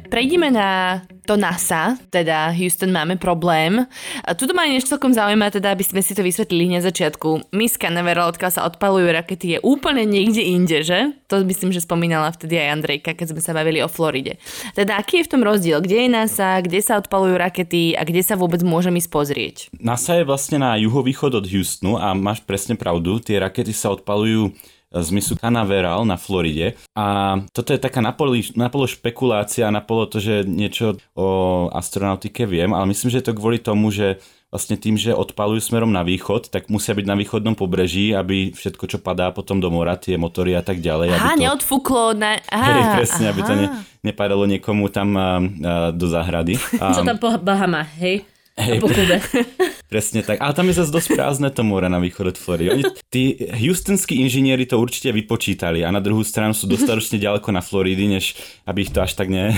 [0.05, 3.81] Prejdime na to NASA, teda Houston máme problém.
[4.21, 7.49] A tuto ma niečo celkom zaujíma, teda aby sme si to vysvetlili na začiatku.
[7.49, 11.17] Miss Canaveral, odkiaľ sa odpalujú rakety, je úplne niekde inde, že?
[11.33, 14.37] To myslím, že spomínala vtedy aj Andrejka, keď sme sa bavili o Floride.
[14.77, 15.81] Teda aký je v tom rozdiel?
[15.81, 19.55] Kde je NASA, kde sa odpalujú rakety a kde sa vôbec môžeme ísť pozrieť?
[19.81, 24.53] NASA je vlastne na juhovýchod od Houstonu a máš presne pravdu, tie rakety sa odpalujú
[24.95, 30.47] z misu Canaveral na Floride a toto je taká napolo, napolo špekulácia, napolo to, že
[30.47, 31.27] niečo o
[31.73, 34.23] astronautike viem, ale myslím, že je to kvôli tomu, že
[34.55, 38.87] vlastne tým, že odpalujú smerom na východ, tak musia byť na východnom pobreží, aby všetko,
[38.87, 41.11] čo padá potom do mora, tie motory a tak ďalej.
[41.11, 41.41] aby Aha, to...
[41.43, 42.39] neodfúklo na...
[42.47, 43.59] Aha, Hej, presne, aby to aha.
[43.59, 43.67] ne,
[44.07, 45.43] nepadalo niekomu tam a,
[45.91, 46.55] do záhrady.
[46.79, 48.23] A, Čo tam po Bahamách, hej?
[48.55, 48.79] Hej.
[48.79, 49.19] Po Kube.
[49.91, 50.39] Presne tak.
[50.39, 52.69] Ale tam je zase dosť prázdne to more na východ od Floridy.
[52.71, 57.59] Oni, tí houstonskí inžinieri to určite vypočítali a na druhú stranu sú dostatočne ďaleko na
[57.59, 59.51] Floridy, než aby ich to až tak ne...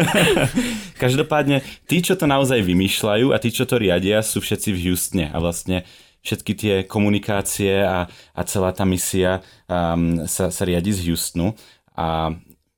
[1.02, 5.26] Každopádne, tí, čo to naozaj vymýšľajú a tí, čo to riadia, sú všetci v Houstone
[5.32, 5.88] a vlastne
[6.24, 11.52] všetky tie komunikácie a, a celá tá misia um, sa, sa riadi z Houstonu
[11.96, 12.32] a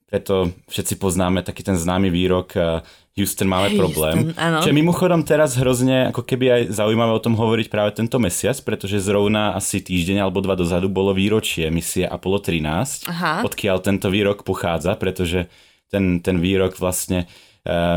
[0.06, 2.82] preto všetci poznáme taký ten známy výrok uh,
[3.16, 4.28] Houston máme problém.
[4.28, 4.60] Houston, áno.
[4.60, 8.60] Čo je mimochodom teraz hrozne ako keby aj zaujímavé o tom hovoriť práve tento mesiac,
[8.60, 13.40] pretože zrovna asi týždeň alebo dva dozadu bolo výročie misie Apollo 13, Aha.
[13.40, 15.48] odkiaľ tento výrok pochádza, pretože
[15.88, 17.24] ten, ten výrok vlastne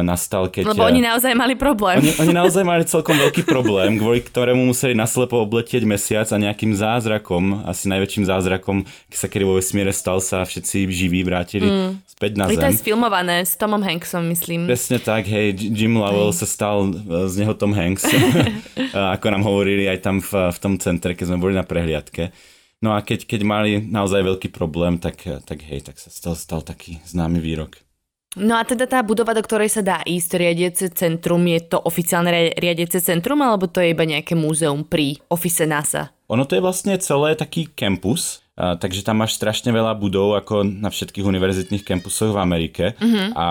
[0.02, 0.74] nastal, keď...
[0.74, 2.02] Lebo oni naozaj mali problém.
[2.02, 6.74] Oni, oni naozaj mali celkom veľký problém, kvôli ktorému museli naslepo obletieť mesiac a nejakým
[6.74, 11.92] zázrakom, asi najväčším zázrakom, keď sa kedy vo vesmíre stal sa všetci živí vrátili mm.
[12.10, 12.58] späť na Zem.
[12.58, 12.62] Zem.
[12.62, 14.66] To je sfilmované s Tomom Hanksom, myslím.
[14.66, 16.42] Presne tak, hej, Jim Lovell hej.
[16.42, 16.90] sa stal
[17.30, 18.10] z neho Tom Hanks,
[19.16, 22.34] ako nám hovorili aj tam v, v tom centre, keď sme boli na prehliadke.
[22.80, 26.64] No a keď, keď mali naozaj veľký problém, tak, tak hej, tak sa stal, stal
[26.64, 27.88] taký známy výrok.
[28.38, 32.54] No a teda tá budova, do ktorej sa dá ísť, riadiece centrum, je to oficiálne
[32.62, 36.13] riadiece centrum, alebo to je iba nejaké múzeum pri ofise NASA?
[36.30, 40.94] Ono to je vlastne celé taký kampus, takže tam máš strašne veľa budov, ako na
[40.94, 43.34] všetkých univerzitných kampusoch v Amerike uh-huh.
[43.34, 43.46] a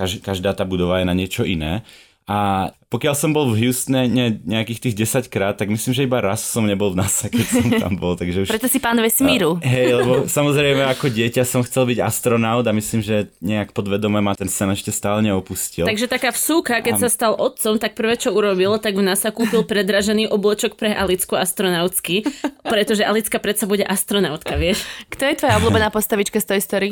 [0.00, 1.84] kaž, každá tá budova je na niečo iné.
[2.24, 6.20] A pokiaľ som bol v Houstone ne, nejakých tých 10 krát, tak myslím, že iba
[6.20, 8.20] raz som nebol v NASA, keď som tam bol.
[8.20, 9.56] Takže už, Preto si pán vesmíru.
[9.56, 14.20] A, hej, lebo samozrejme ako dieťa som chcel byť astronaut a myslím, že nejak podvedome
[14.20, 15.88] ma ten sen ešte stále neopustil.
[15.88, 17.00] Takže taká vsúka, keď a...
[17.00, 21.32] sa stal otcom, tak prvé, čo urobil, tak v NASA kúpil predražený oblečok pre Alicku
[21.32, 22.28] astronautsky,
[22.68, 24.84] pretože Alicka predsa bude astronautka, vieš?
[25.08, 26.90] Kto je tvoja obľúbená postavička z Toy Story?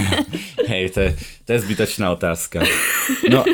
[0.74, 1.10] hej, to je,
[1.46, 2.66] to je zbytočná otázka.
[3.30, 3.46] No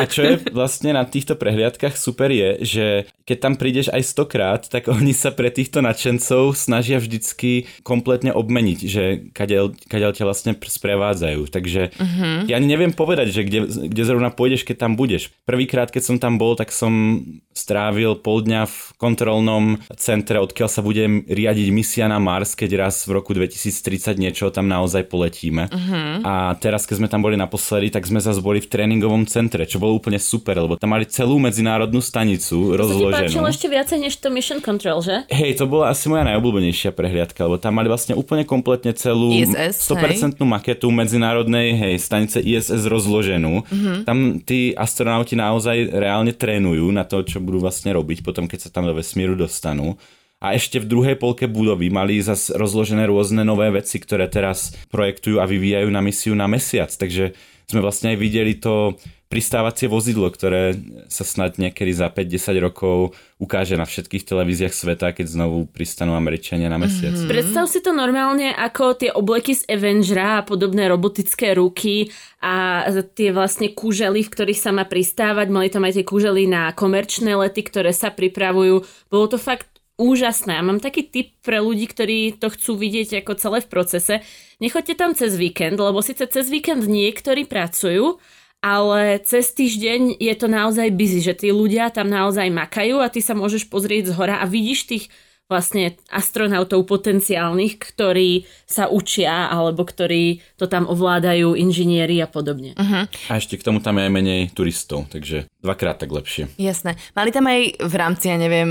[0.00, 2.86] a čo je vlastne na týchto prehliadkach super je, že
[3.22, 8.78] keď tam prídeš aj stokrát, tak oni sa pre týchto nadšencov snažia vždycky kompletne obmeniť,
[8.88, 9.04] že
[9.36, 11.40] kadeľ, kadeľ ťa vlastne sprevádzajú.
[11.52, 12.48] Takže uh-huh.
[12.48, 15.30] ja ani neviem povedať, že kde, kde zrovna pôjdeš, keď tam budeš.
[15.44, 17.22] Prvýkrát, keď som tam bol, tak som
[17.52, 19.64] strávil pol dňa v kontrolnom
[20.00, 24.66] centre, odkiaľ sa bude riadiť misia na Mars, keď raz v roku 2030 niečo tam
[24.66, 25.68] naozaj poletíme.
[25.68, 26.24] Uh-huh.
[26.24, 29.76] A teraz, keď sme tam boli naposledy, tak sme zase boli v tréningovom centre, čo
[29.76, 33.14] bolo úplne super, lebo tam mali celú medzinárodnú stanicu rozloženú.
[33.14, 35.24] To páčilo ešte viacej než to Mission Control, že?
[35.32, 39.88] Hej, to bola asi moja najobľúbenejšia prehliadka, lebo tam mali vlastne úplne kompletne celú ISS,
[39.90, 40.46] 100% hej.
[40.46, 43.64] maketu medzinárodnej hej, stanice ISS rozloženú.
[43.64, 43.96] Mm-hmm.
[44.04, 48.70] Tam tí astronauti naozaj reálne trénujú na to, čo budú vlastne robiť potom, keď sa
[48.70, 49.96] tam do vesmíru dostanú.
[50.42, 55.38] A ešte v druhej polke budovy mali zase rozložené rôzne nové veci, ktoré teraz projektujú
[55.38, 56.90] a vyvíjajú na misiu na mesiac.
[56.90, 57.38] Takže
[57.70, 58.98] sme vlastne aj videli to
[59.32, 60.76] pristávacie vozidlo, ktoré
[61.08, 66.68] sa snad niekedy za 5-10 rokov ukáže na všetkých televíziách sveta, keď znovu pristanú Američania
[66.68, 67.16] na mesiac.
[67.16, 67.32] Mm-hmm.
[67.32, 72.12] Predstav si to normálne ako tie obleky z Avengera a podobné robotické ruky
[72.44, 72.84] a
[73.16, 75.48] tie vlastne kúžely, v ktorých sa má pristávať.
[75.48, 78.84] Mali tam aj tie kúžely na komerčné lety, ktoré sa pripravujú.
[79.08, 80.60] Bolo to fakt úžasné.
[80.60, 84.14] A mám taký tip pre ľudí, ktorí to chcú vidieť ako celé v procese.
[84.60, 88.18] Nechoďte tam cez víkend, lebo síce cez víkend niektorí pracujú,
[88.62, 93.18] ale cez týždeň je to naozaj busy, že tí ľudia tam naozaj makajú a ty
[93.18, 95.04] sa môžeš pozrieť z hora a vidíš tých
[95.50, 102.72] vlastne astronautov potenciálnych, ktorí sa učia alebo ktorí to tam ovládajú, inžinieri a podobne.
[102.72, 103.04] Uh-huh.
[103.28, 106.48] A ešte k tomu tam je aj menej turistov, takže dvakrát tak lepšie.
[106.56, 106.96] Jasné.
[107.12, 108.70] Mali tam aj v rámci, ja neviem,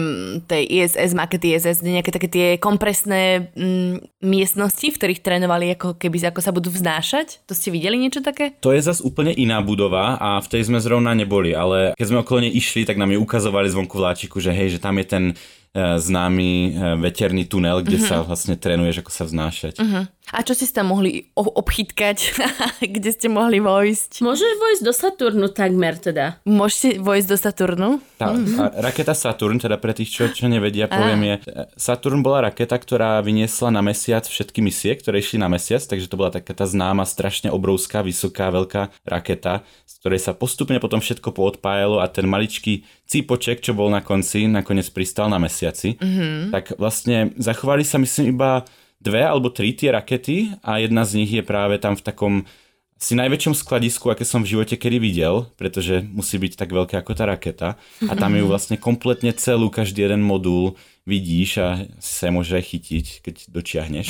[0.49, 6.33] tej ISS, makety ISS, nejaké také tie kompresné mm, miestnosti, v ktorých trénovali ako keby
[6.33, 7.45] ako sa budú vznášať?
[7.45, 8.57] To ste videli niečo také?
[8.65, 12.21] To je zase úplne iná budova a v tej sme zrovna neboli, ale keď sme
[12.25, 15.23] okolo nej išli, tak nám ju ukazovali zvonku vláčiku, že hej, že tam je ten
[15.75, 18.09] známy e, veterný tunel, kde uh-huh.
[18.11, 19.79] sa vlastne trénuješ, ako sa vznášať.
[19.79, 20.03] Uh-huh.
[20.29, 22.17] A čo ste tam mohli obchytkať?
[22.95, 24.21] kde ste mohli vojsť?
[24.21, 26.37] Môžeš vojsť do Saturnu takmer teda.
[26.45, 27.89] Môžete vojsť do Saturnu?
[28.21, 31.35] Tá, a raketa Saturn, teda pre tých, čo, čo nevedia, poviem je,
[31.79, 36.19] Saturn bola raketa, ktorá vyniesla na mesiac všetky misie, ktoré išli na mesiac, takže to
[36.19, 41.33] bola taká tá známa, strašne obrovská, vysoká, veľká raketa, z ktorej sa postupne potom všetko
[41.33, 46.55] poodpájalo a ten maličký cípoček, čo bol na konci, nakoniec pristal na mesiac mesiaci, mm-hmm.
[46.55, 48.63] tak vlastne zachovali sa myslím iba
[49.01, 52.33] dve alebo tri tie rakety a jedna z nich je práve tam v takom
[53.01, 57.17] si najväčšom skladisku, aké som v živote kedy videl, pretože musí byť tak veľké ako
[57.17, 57.69] tá raketa.
[58.05, 63.35] A tam ju vlastne kompletne celú, každý jeden modul vidíš a sa môže chytiť, keď
[63.49, 64.07] dočiahneš.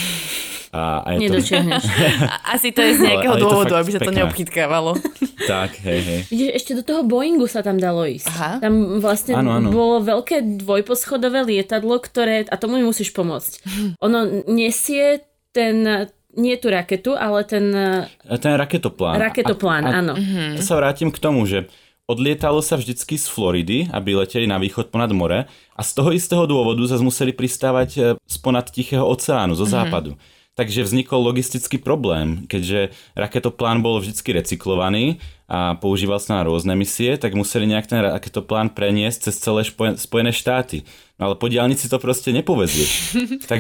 [0.72, 1.84] A, a je Nedočiahneš.
[1.92, 2.28] To...
[2.48, 4.96] Asi to je z nejakého ale, dôvodu, aby sa to neobchytkávalo.
[5.52, 6.20] tak, hej, hej.
[6.32, 8.28] Vidíš, ešte do toho Boeingu sa tam dalo ísť.
[8.32, 8.52] Aha.
[8.64, 9.68] Tam vlastne ano, ano.
[9.68, 13.52] bolo veľké dvojposchodové lietadlo, ktoré, a tomu mi musíš pomôcť.
[14.08, 17.76] Ono nesie ten nie tú raketu, ale ten...
[18.24, 19.20] Ten raketoplán.
[19.20, 20.14] Raketoplán, a, a, áno.
[20.56, 21.68] Ja sa vrátim k tomu, že
[22.12, 26.44] Odlietalo sa vždycky z Floridy, aby leteli na východ ponad more a z toho istého
[26.44, 29.72] dôvodu zase museli pristávať e, sponad Tichého oceánu, zo mm-hmm.
[29.72, 30.20] západu.
[30.60, 37.16] Takže vznikol logistický problém, keďže raketoplán bol vždy recyklovaný a používal sa na rôzne misie,
[37.16, 39.64] tak museli nejak ten raketoplán preniesť cez celé
[39.96, 40.84] Spojené štáty.
[41.16, 43.16] No ale po diálnici to proste nepovezieš.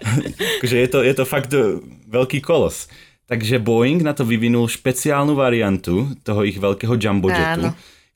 [0.64, 1.52] Takže je to, je to fakt
[2.08, 2.88] veľký kolos.
[3.32, 7.72] Takže Boeing na to vyvinul špeciálnu variantu toho ich veľkého jumbo jetu, Áno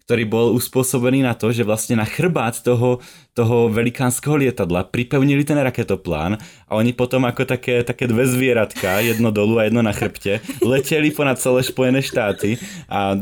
[0.07, 3.03] ktorý bol uspôsobený na to, že vlastne na chrbát toho,
[3.35, 6.39] toho velikánskeho lietadla pripevnili ten raketoplán
[6.71, 11.11] a oni potom ako také, také dve zvieratka, jedno dolu a jedno na chrbte, leteli
[11.11, 12.55] ponad celé Spojené štáty
[12.87, 13.19] a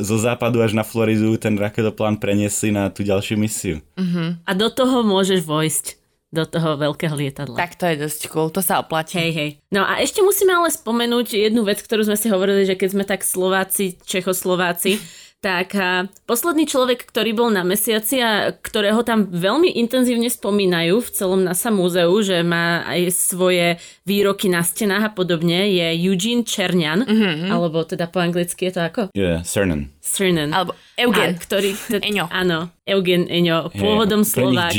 [0.00, 3.84] zo západu až na Floridu ten raketoplán preniesli na tú ďalšiu misiu.
[3.92, 4.40] Uh-huh.
[4.48, 6.03] A do toho môžeš vojsť
[6.34, 7.54] do toho veľkého lietadla.
[7.54, 9.22] Tak to je dosť cool, to sa oplatí.
[9.22, 9.50] Hej, hej.
[9.70, 13.04] No a ešte musíme ale spomenúť jednu vec, ktorú sme si hovorili, že keď sme
[13.06, 14.98] tak Slováci, Čechoslováci,
[15.44, 15.76] tak
[16.24, 21.68] posledný človek, ktorý bol na mesiaci a ktorého tam veľmi intenzívne spomínajú v celom NASA
[21.68, 23.76] múzeu, že má aj svoje
[24.08, 27.52] výroky na stenách a podobne, je Eugene Černian, mm-hmm.
[27.52, 29.02] alebo teda po anglicky je to ako?
[29.12, 29.92] Yeah, Cernan.
[30.00, 30.56] Cernan.
[30.56, 31.36] Alebo Eugen.
[31.36, 32.24] A, ktorý, t- Eňo.
[32.32, 34.72] Áno, Eugen Eňo, pôvodom hey, Slovák.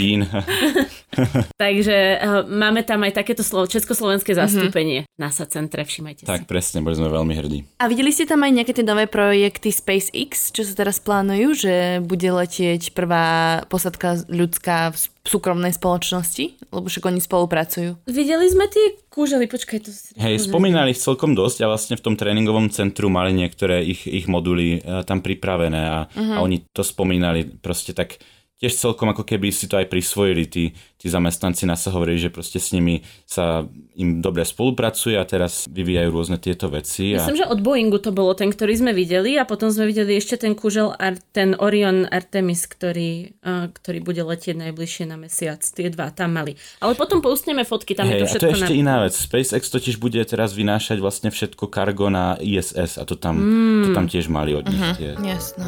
[1.64, 4.40] Takže uh, máme tam aj takéto slovo, československé mhm.
[4.40, 5.20] zastúpenie mm-hmm.
[5.20, 6.32] NASA centre, všimajte tak, si.
[6.46, 7.60] Tak, presne, boli sme veľmi hrdí.
[7.80, 11.74] A videli ste tam aj nejaké tie nové projekty SpaceX, čo sa teraz plánujú, že
[12.04, 16.70] bude letieť prvá posadka ľudská v súkromnej spoločnosti?
[16.70, 18.06] Lebo však oni spolupracujú.
[18.06, 19.80] Videli sme tie kúžely, počkaj.
[19.88, 24.04] To Hej, spomínali ich celkom dosť a vlastne v tom tréningovom centru mali niektoré ich,
[24.04, 26.36] ich moduly uh, tam pripravené a, uh-huh.
[26.36, 28.20] a oni to spomínali proste tak
[28.56, 32.32] tiež celkom ako keby si to aj prisvojili tí, tí zamestnanci nás sa hovorili, že
[32.32, 33.68] proste s nimi sa
[34.00, 37.16] im dobre spolupracuje a teraz vyvíjajú rôzne tieto veci.
[37.16, 37.20] A...
[37.20, 40.40] Myslím, že od Boeingu to bolo ten, ktorý sme videli a potom sme videli ešte
[40.40, 40.96] ten kužel,
[41.36, 45.60] ten Orion Artemis, ktorý, uh, ktorý bude letieť najbližšie na mesiac.
[45.60, 46.56] Tie dva tam mali.
[46.80, 48.80] Ale potom poustneme fotky, tam hey, je to všetko a to je ešte na...
[48.80, 49.14] iná vec.
[49.20, 53.84] SpaceX totiž bude teraz vynášať vlastne všetko kargo na ISS a to tam, mm.
[53.84, 55.12] to tam tiež mali od nich uh-huh, tie,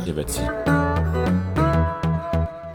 [0.08, 0.44] tie veci.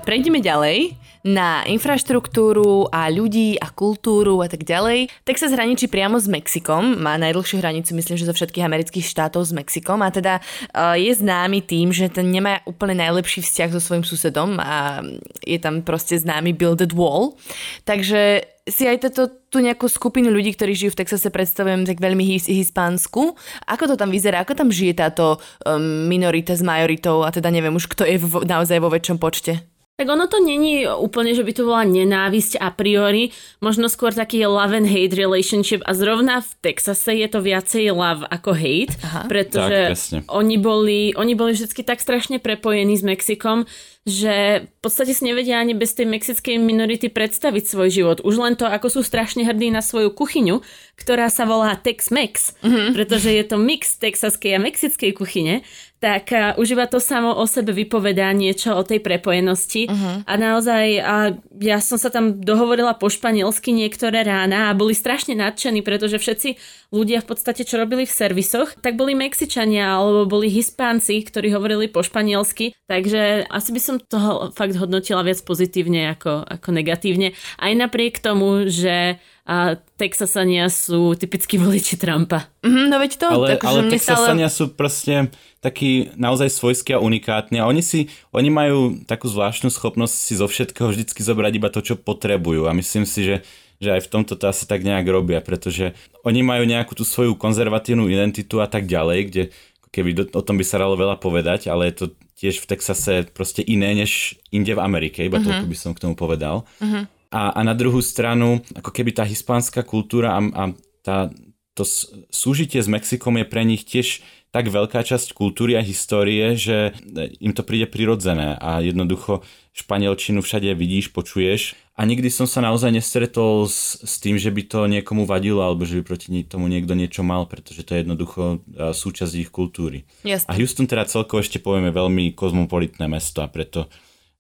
[0.03, 5.07] Prejdeme ďalej na infraštruktúru a ľudí a kultúru a tak ďalej.
[5.23, 9.55] Texas hraničí priamo s Mexikom, má najdlhšiu hranicu myslím, že zo všetkých amerických štátov s
[9.55, 14.03] Mexikom a teda uh, je známy tým, že ten nemá úplne najlepší vzťah so svojím
[14.03, 15.07] susedom a
[15.47, 17.39] je tam proste známy Builded Wall.
[17.87, 22.23] Takže si aj toto, tú nejakú skupinu ľudí, ktorí žijú v Texase, predstavujem tak veľmi
[22.23, 23.35] his, hispánsku.
[23.67, 24.47] Ako to tam vyzerá?
[24.47, 28.47] Ako tam žije táto um, minorita s majoritou a teda neviem už, kto je v,
[28.47, 29.72] naozaj vo väčšom počte?
[30.01, 33.29] Tak ono to není úplne, že by to bola nenávisť a priori,
[33.61, 38.25] možno skôr taký love and hate relationship a zrovna v Texase je to viacej love
[38.33, 39.29] ako hate, Aha.
[39.29, 43.69] pretože tak, oni, boli, oni boli vždy tak strašne prepojení s Mexikom,
[44.03, 48.19] že v podstate si nevedia ani bez tej mexickej minority predstaviť svoj život.
[48.25, 50.59] Už len to, ako sú strašne hrdí na svoju kuchyňu,
[50.99, 52.89] ktorá sa volá Tex-Mex, mm-hmm.
[52.97, 55.63] pretože je to mix texaskej a mexickej kuchyne,
[56.03, 59.87] tak uh, už iba to samo o sebe vypovedá niečo o tej prepojenosti.
[59.87, 60.27] Uh-huh.
[60.27, 65.39] A naozaj, uh, ja som sa tam dohovorila po španielsky niektoré rána a boli strašne
[65.39, 66.59] nadšení, pretože všetci
[66.91, 71.87] ľudia v podstate, čo robili v servisoch, tak boli Mexičania alebo boli Hispánci, ktorí hovorili
[71.87, 72.75] po španielsky.
[72.91, 77.39] Takže asi by som toho fakt hodnotila viac pozitívne ako, ako negatívne.
[77.63, 82.47] Aj napriek tomu, že a Texasania sú typickí voliči Trumpa.
[82.63, 83.27] Mm, no veď to.
[83.27, 84.59] Ale, tak, ale Texasania stále...
[84.59, 85.15] sú proste
[85.59, 90.47] takí naozaj svojskí a unikátni a oni si, oni majú takú zvláštnu schopnosť si zo
[90.47, 93.37] všetkého vždycky zobrať iba to, čo potrebujú a myslím si, že
[93.83, 97.35] že aj v tomto to asi tak nejak robia, pretože oni majú nejakú tú svoju
[97.35, 99.43] konzervatívnu identitu a tak ďalej, kde
[99.91, 102.07] keby do, o tom by sa dalo veľa povedať, ale je to
[102.39, 105.51] tiež v Texase proste iné než inde v Amerike, iba uh-huh.
[105.51, 106.63] toľko by som k tomu povedal.
[106.79, 107.11] Uh-huh.
[107.33, 110.63] A, a na druhú stranu, ako keby tá hispánska kultúra a, a
[111.01, 111.33] tá,
[111.73, 111.89] to
[112.29, 114.21] súžitie s Mexikom je pre nich tiež
[114.53, 116.93] tak veľká časť kultúry a histórie, že
[117.41, 119.41] im to príde prirodzené a jednoducho
[119.73, 124.63] španielčinu všade vidíš, počuješ a nikdy som sa naozaj nestretol s, s tým, že by
[124.69, 128.61] to niekomu vadilo alebo že by proti tomu niekto niečo mal, pretože to je jednoducho
[128.93, 130.05] súčasť ich kultúry.
[130.21, 130.49] Jasne.
[130.49, 133.89] A Houston teda celkovo ešte povieme veľmi kozmopolitné mesto a preto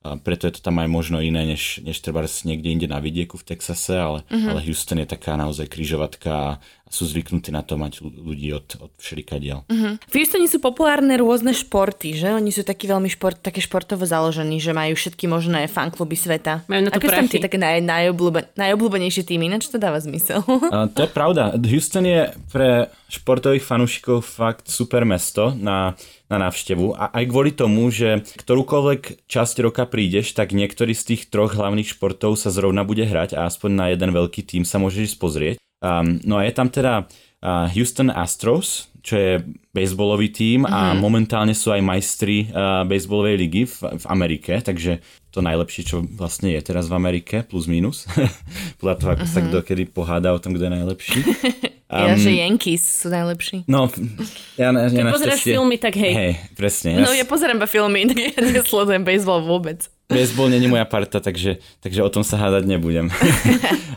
[0.03, 3.39] a preto je to tam aj možno iné, než, než treba niekde inde na vidieku
[3.39, 4.51] v Texase, ale, uh-huh.
[4.51, 6.59] ale Houston je taká naozaj kryžovatka
[6.93, 9.65] sú zvyknutí na to mať ľudí od, od všelikadiel.
[9.65, 9.97] Uh-huh.
[9.97, 12.37] V Houstone sú populárne rôzne športy, že?
[12.37, 16.69] Oni sú takí veľmi šport, také športovo založení, že majú všetky možné fankluby sveta.
[16.69, 19.49] Majú na to Aké sú tam tie také naj, najobľúben, najobľúbenejšie týmy?
[19.49, 20.45] Ináč to dáva zmysel.
[20.45, 21.57] uh, to je pravda.
[21.57, 25.97] Houston je pre športových fanúšikov fakt super mesto na,
[26.29, 31.23] na návštevu a aj kvôli tomu, že ktorúkoľvek časť roka prídeš, tak niektorý z tých
[31.29, 35.21] troch hlavných športov sa zrovna bude hrať a aspoň na jeden veľký tým sa môžeš
[35.21, 35.61] pozrieť.
[35.83, 37.11] Um, no a je tam teda
[37.43, 39.33] uh, Houston Astros, čo je
[39.75, 40.71] baseballový tím mm-hmm.
[40.73, 40.99] a mhm.
[41.03, 45.03] momentálne sú aj majstri uh, baseballovej ligy v, v Amerike, takže
[45.35, 48.07] to najlepšie, čo vlastne je teraz v Amerike, plus minus,
[48.79, 49.35] podľa toho, ako mm-hmm.
[49.35, 49.47] sa mhm.
[49.51, 51.21] kto kedy pohádá o tom, kto je najlepší.
[51.93, 53.69] Ja, že Yankees sú najlepší.
[53.69, 53.85] No,
[54.57, 56.13] ja, ja Keď pozeráš filmy, tak hej.
[56.17, 56.97] Hej, presne.
[56.97, 59.93] No ja pozerám iba filmy, tak ja nesledujem baseball vôbec.
[60.09, 63.13] Baseball není moja parta, takže, takže o tom sa hádať nebudem.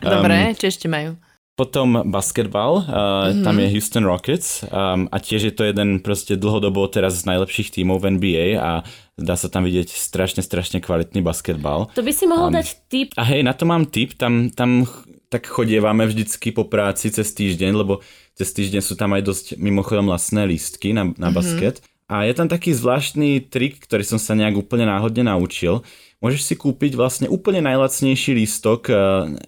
[0.04, 1.16] Dobre, čo ešte majú?
[1.56, 3.40] Potom basketbal, uh, mm-hmm.
[3.40, 7.72] tam je Houston Rockets um, a tiež je to jeden proste dlhodobo teraz z najlepších
[7.72, 8.84] tímov v NBA a
[9.16, 11.88] dá sa tam vidieť strašne, strašne kvalitný basketbal.
[11.96, 13.08] To by si mohol um, dať tip.
[13.16, 14.84] A hej, na to mám tip, tam, tam
[15.32, 18.04] tak chodievame vždycky po práci cez týždeň, lebo
[18.36, 21.32] cez týždeň sú tam aj dosť mimochodom vlastné lístky na, na mm-hmm.
[21.32, 21.80] basket.
[22.12, 25.80] A je tam taký zvláštny trik, ktorý som sa nejak úplne náhodne naučil.
[26.20, 28.92] Môžeš si kúpiť vlastne úplne najlacnejší lístok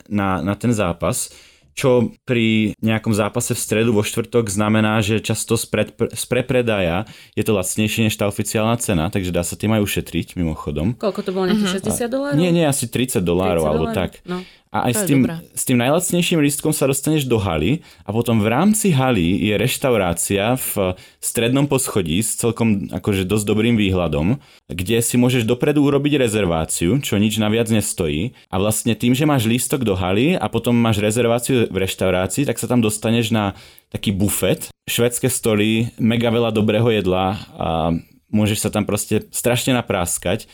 [0.08, 1.30] na, na ten zápas
[1.78, 7.06] čo pri nejakom zápase v stredu vo štvrtok znamená, že často z, pred, z prepredaja
[7.38, 10.98] je to lacnejšie než tá oficiálna cena, takže dá sa tým aj ušetriť mimochodom.
[10.98, 12.02] Koľko to bolo, nejakých uh-huh.
[12.02, 12.34] 60 dolárov?
[12.34, 14.18] Nie, nie, asi 30 dolárov alebo tak.
[14.26, 14.42] No.
[14.68, 15.24] A aj s tým,
[15.56, 20.60] s tým najlacnejším lístkom sa dostaneš do haly a potom v rámci haly je reštaurácia
[20.60, 20.92] v
[21.24, 24.36] strednom poschodí s celkom akože dosť dobrým výhľadom,
[24.68, 28.36] kde si môžeš dopredu urobiť rezerváciu, čo nič naviac nestojí.
[28.52, 32.60] A vlastne tým, že máš lístok do haly a potom máš rezerváciu v reštaurácii, tak
[32.60, 33.56] sa tam dostaneš na
[33.88, 37.96] taký bufet, švedské stoly, mega veľa dobrého jedla a
[38.28, 40.44] môžeš sa tam proste strašne napráskať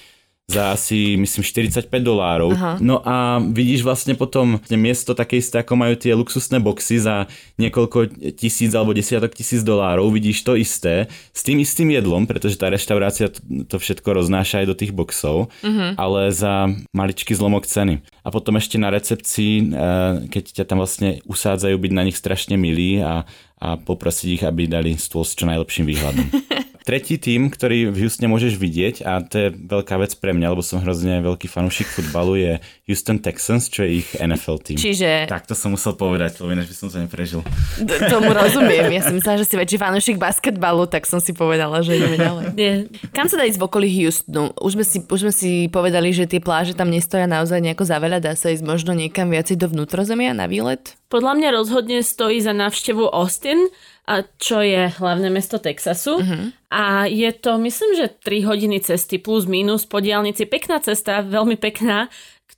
[0.45, 2.53] za asi, myslím, 45 dolárov.
[2.53, 2.77] Aha.
[2.77, 7.25] No a vidíš vlastne potom miesto také isté, ako majú tie luxusné boxy za
[7.57, 12.69] niekoľko tisíc alebo desiatok tisíc dolárov, vidíš to isté s tým istým jedlom, pretože tá
[12.69, 13.33] reštaurácia
[13.67, 15.97] to všetko roznáša aj do tých boxov, uh-huh.
[15.97, 18.05] ale za maličký zlomok ceny.
[18.21, 22.61] A potom ešte na recepcii, eh, keď ťa tam vlastne usádzajú, byť na nich strašne
[22.61, 23.25] milí a,
[23.65, 26.29] a poprosiť ich, aby dali stôl s čo najlepším výhľadom.
[26.85, 30.61] Tretí tým, ktorý v Houstone môžeš vidieť, a to je veľká vec pre mňa, lebo
[30.61, 32.53] som hrozne veľký fanúšik futbalu, je
[32.85, 34.77] Houston Texans, čo je ich NFL tým.
[34.77, 35.25] Čiže...
[35.25, 37.41] Tak to som musel povedať, lebo ináč by som to neprežil.
[37.81, 38.93] D- tomu rozumiem.
[38.93, 42.45] Ja som myslela, že si väčší fanúšik basketbalu, tak som si povedala, že ideme ďalej.
[42.53, 42.93] Nie.
[43.17, 44.53] Kam sa dá ísť v okolí Houstonu?
[44.61, 47.97] Už sme, si, už sme si povedali, že tie pláže tam nestoja naozaj nejako za
[47.97, 48.21] veľa.
[48.21, 51.01] Dá sa ísť možno niekam viacej do vnútrozemia na výlet?
[51.09, 53.73] Podľa mňa rozhodne stojí za návštevu Austin,
[54.05, 56.21] a čo je hlavné mesto Texasu.
[56.21, 56.53] Uh-huh.
[56.69, 60.45] A je to, myslím, že 3 hodiny cesty plus minus po diálnici.
[60.45, 62.13] Pekná cesta, veľmi pekná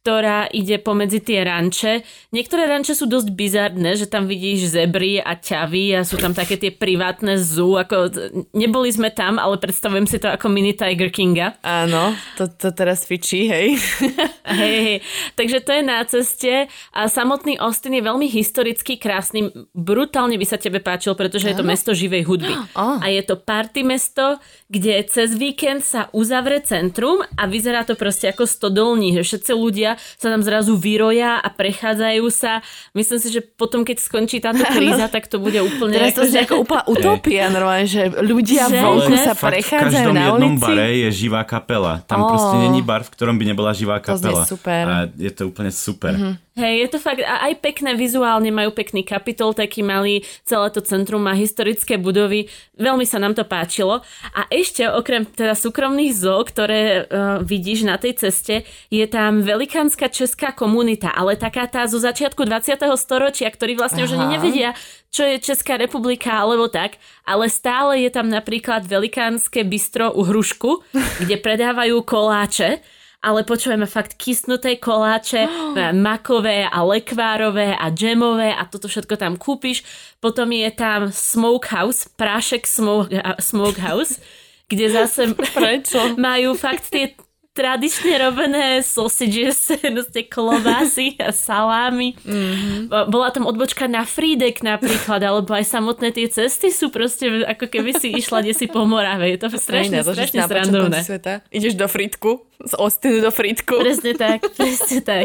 [0.06, 2.06] ktorá ide pomedzi tie ranče.
[2.30, 6.54] Niektoré ranče sú dosť bizarné, že tam vidíš zebry a ťavy a sú tam také
[6.54, 7.74] tie privátne zoo.
[7.74, 8.14] Ako,
[8.54, 11.58] neboli sme tam, ale predstavujem si to ako mini Tiger Kinga.
[11.66, 13.82] Áno, to, to teraz fičí, hej.
[14.62, 14.98] hej, hej.
[15.34, 19.50] Takže to je na ceste a samotný Austin je veľmi historický, krásny.
[19.74, 22.54] Brutálne by sa tebe páčil, pretože je to mesto živej hudby.
[22.76, 23.00] Oh.
[23.00, 24.36] A je to party mesto,
[24.68, 29.75] kde cez víkend sa uzavre centrum a vyzerá to proste ako stodolní, že všetci ľudia
[30.16, 32.64] sa tam zrazu vyroja a prechádzajú sa.
[32.96, 36.00] Myslím si, že potom, keď skončí táto kríza, tak to bude úplne...
[36.00, 39.82] Teraz to je ako úplná utopia, normálne, že ľudia že, vonku sa prechádzajú na ulici.
[39.82, 42.00] V každom jednom bare je živá kapela.
[42.06, 42.30] Tam oh.
[42.30, 44.46] proste není bar, v ktorom by nebola živá kapela.
[44.46, 44.82] To super.
[44.86, 46.14] A je to úplne super.
[46.14, 46.45] Mm-hmm.
[46.56, 50.80] Hej, je to fakt, a aj pekné vizuálne, majú pekný kapitol, taký malý, celé to
[50.80, 52.48] centrum má historické budovy,
[52.80, 54.00] veľmi sa nám to páčilo.
[54.32, 60.08] A ešte okrem teda súkromných zoo, ktoré uh, vidíš na tej ceste, je tam velikánska
[60.08, 62.88] česká komunita, ale taká tá zo začiatku 20.
[62.96, 64.08] storočia, ktorí vlastne Aha.
[64.08, 64.72] už ani nevedia,
[65.12, 66.96] čo je Česká republika alebo tak,
[67.28, 70.88] ale stále je tam napríklad velikánske bistro u Hrušku,
[71.20, 72.80] kde predávajú koláče
[73.26, 75.50] ale počujeme fakt kysnuté koláče,
[76.06, 79.82] makové a lekvárové a džemové a toto všetko tam kúpiš.
[80.22, 83.10] Potom je tam smokehouse, prášek smoke,
[83.42, 84.22] smokehouse,
[84.70, 86.14] kde zase Prečo?
[86.22, 87.18] majú fakt tie
[87.56, 92.12] tradične robené sausages, proste klobásy a salámy.
[92.20, 93.08] Mm-hmm.
[93.08, 97.96] Bola tam odbočka na Frídek napríklad, alebo aj samotné tie cesty sú proste ako keby
[97.96, 99.32] si išla si po Morave.
[99.32, 101.00] Je to strašne, strašne srandovné.
[101.48, 103.80] Ideš do Fritku, z Ostinu do Fritku.
[103.80, 105.24] Presne tak, presne tak.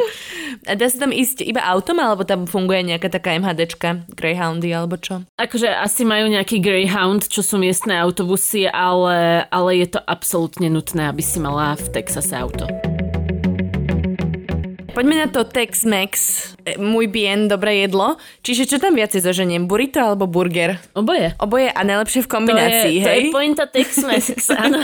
[0.63, 4.95] A dá sa tam ísť iba autom, alebo tam funguje nejaká taká MHDčka, Greyhoundy alebo
[4.95, 5.27] čo?
[5.35, 11.11] Akože asi majú nejaký Greyhound, čo sú miestne autobusy, ale, ale je to absolútne nutné,
[11.11, 12.90] aby si mala v Texas zase auto.
[14.91, 16.13] Poďme na to Tex-Mex,
[16.67, 18.19] e, môj bien, dobré jedlo.
[18.43, 20.83] Čiže čo tam viacej zoženiem, burrito alebo burger?
[20.91, 21.31] Oboje.
[21.39, 23.21] Oboje a najlepšie v kombinácii, to je, hej?
[23.23, 24.83] To je pointa Tex-Mex, áno.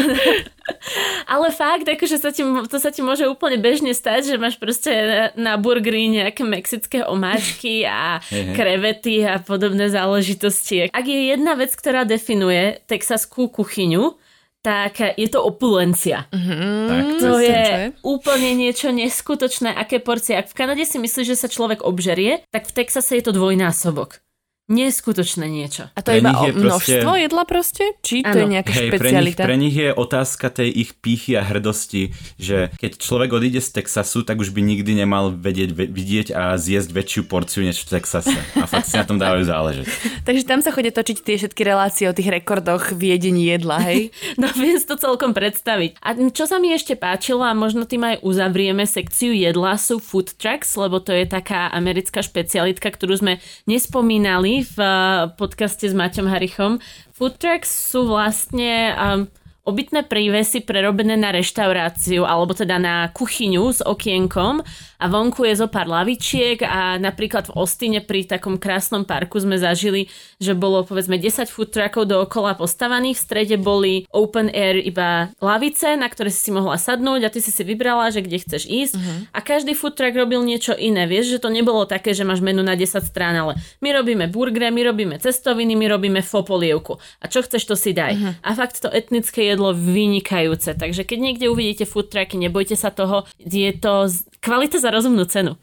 [1.28, 4.96] Ale fakt, akože sa ti, to sa ti môže úplne bežne stať, že máš proste
[4.96, 8.24] na, na burgery nejaké mexické omáčky a
[8.58, 10.88] krevety a podobné záležitosti.
[10.88, 14.16] Ak je jedna vec, ktorá definuje texaskú kuchyňu,
[14.62, 16.28] tak je to opulencia.
[16.30, 16.88] Mm-hmm.
[16.88, 17.64] Tak, to je,
[18.04, 20.36] úplne niečo neskutočné, aké porcie.
[20.36, 24.20] Ak v Kanade si myslíš, že sa človek obžerie, tak v Texase je to dvojnásobok.
[24.68, 25.88] Neskutočné niečo.
[25.92, 26.64] A to je Pre iba o je proste-
[27.00, 27.84] množstvo jedla proste?
[28.00, 28.42] Či to Áno.
[28.44, 29.42] je nejaká Hej, pre nich, špecialita?
[29.44, 34.22] pre nich je otázka tej ich pýchy a hrdosti, že keď človek odíde z Texasu,
[34.22, 38.36] tak už by nikdy nemal vedieť, ve- vidieť a zjesť väčšiu porciu než v Texase.
[38.56, 39.86] A fakt si na tom dávajú záležať.
[40.28, 44.12] Takže tam sa chodia točiť tie všetky relácie o tých rekordoch v jedení jedla, hej?
[44.42, 45.98] No viem si to celkom predstaviť.
[46.04, 50.36] A čo sa mi ešte páčilo, a možno tým aj uzavrieme sekciu jedla, sú food
[50.36, 56.28] trucks, lebo to je taká americká špecialitka, ktorú sme nespomínali v eh, podcaste s Maťom
[56.30, 56.80] Harichom.
[57.14, 59.26] Food trucks sú vlastne um,
[59.68, 64.64] obytné prívesy prerobené na reštauráciu, alebo teda na kuchyňu s okienkom
[64.98, 69.60] a vonku je zo pár lavičiek a napríklad v Ostine pri takom krásnom parku sme
[69.60, 70.10] zažili,
[70.40, 76.00] že bolo povedzme 10 food truckov dookola postavaných, v strede boli open air iba lavice,
[76.00, 78.94] na ktoré si si mohla sadnúť a ty si si vybrala, že kde chceš ísť
[78.96, 79.20] uh-huh.
[79.36, 82.64] a každý food truck robil niečo iné, vieš, že to nebolo také, že máš menu
[82.64, 87.42] na 10 strán, ale my robíme burgery, my robíme cestoviny, my robíme fopolievku a čo
[87.42, 88.14] chceš, to si daj.
[88.14, 88.34] Uh-huh.
[88.46, 93.26] A fakt to etnické jedlo vynikajúce, takže keď niekde uvidíte food trucky, nebojte sa toho,
[93.42, 95.58] je to kvalita za rozumnú cenu.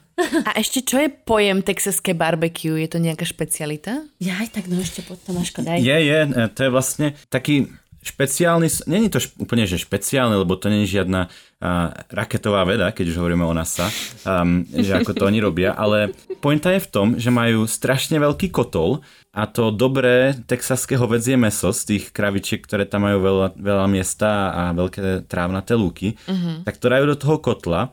[0.47, 2.79] A ešte čo je pojem texaské barbecue?
[2.79, 4.07] Je to nejaká špecialita?
[4.23, 5.83] Ja aj tak, no ešte pod Tomáško, daj.
[5.83, 7.67] Je, je, e, to je vlastne taký
[8.05, 13.17] špeciálny, není to úplne, že špeciálne, lebo to není žiadna uh, raketová veda, keď už
[13.17, 13.89] hovoríme o NASA,
[14.23, 18.53] um, že ako to oni robia, ale pointa je v tom, že majú strašne veľký
[18.53, 19.01] kotol
[19.33, 24.53] a to dobré texaské hovedzie meso z tých kravičiek, ktoré tam majú veľa, veľa miesta
[24.53, 26.61] a veľké trávnaté lúky, uh-huh.
[26.61, 27.89] tak to dajú do toho kotla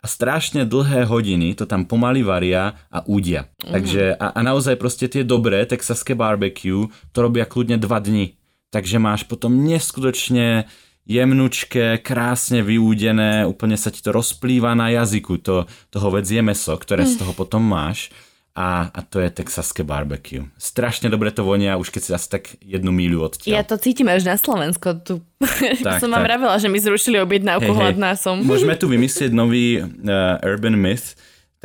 [0.00, 3.50] a strašne dlhé hodiny to tam pomaly varia a údia.
[3.66, 3.72] Mm.
[3.74, 8.38] Takže a, a naozaj proste tie dobré texaské barbecue to robia kľudne dva dni.
[8.76, 10.68] Takže máš potom neskutočne
[11.08, 17.08] jemnučké, krásne vyúdené, úplne sa ti to rozplýva na jazyku, to, to hovedzie meso, ktoré
[17.08, 18.12] z toho potom máš.
[18.52, 20.48] A, a to je texaské barbecue.
[20.56, 23.52] Strašne dobre to vonia, už keď si asi tak jednu míľu odtiaľ.
[23.52, 25.00] Ja to cítim až na Slovensko.
[25.00, 25.24] Tu.
[25.84, 27.80] Tak, som vám vravela, že mi zrušili objednávku, hej.
[27.80, 28.40] hladná som.
[28.40, 31.16] Môžeme tu vymyslieť nový uh, urban myth,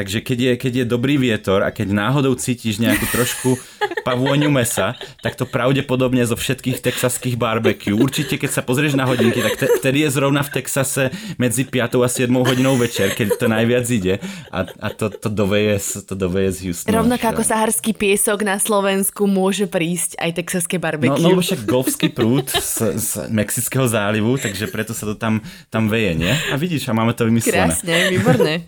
[0.02, 3.54] takže keď je, keď je dobrý vietor a keď náhodou cítiš nejakú trošku
[4.02, 7.94] pavôňu mesa, tak to pravdepodobne zo všetkých texaských barbecue.
[7.94, 12.02] Určite, keď sa pozrieš na hodinky, tak te, vtedy je zrovna v Texase medzi 5
[12.02, 14.18] a 7 hodinou večer, keď to najviac ide
[14.50, 16.98] a, a to, to doveje, to doveje z Houstonu.
[16.98, 21.22] Rovnako ako saharský piesok na Slovensku môže prísť aj texaské No, barbecue.
[21.22, 25.86] no lebo však golfský prúd z, z Mexického zálivu, takže preto sa to tam, tam
[25.86, 26.34] veje, nie?
[26.50, 27.70] A vidíš, a máme to vymyslené.
[27.70, 28.66] Krásne, výborne.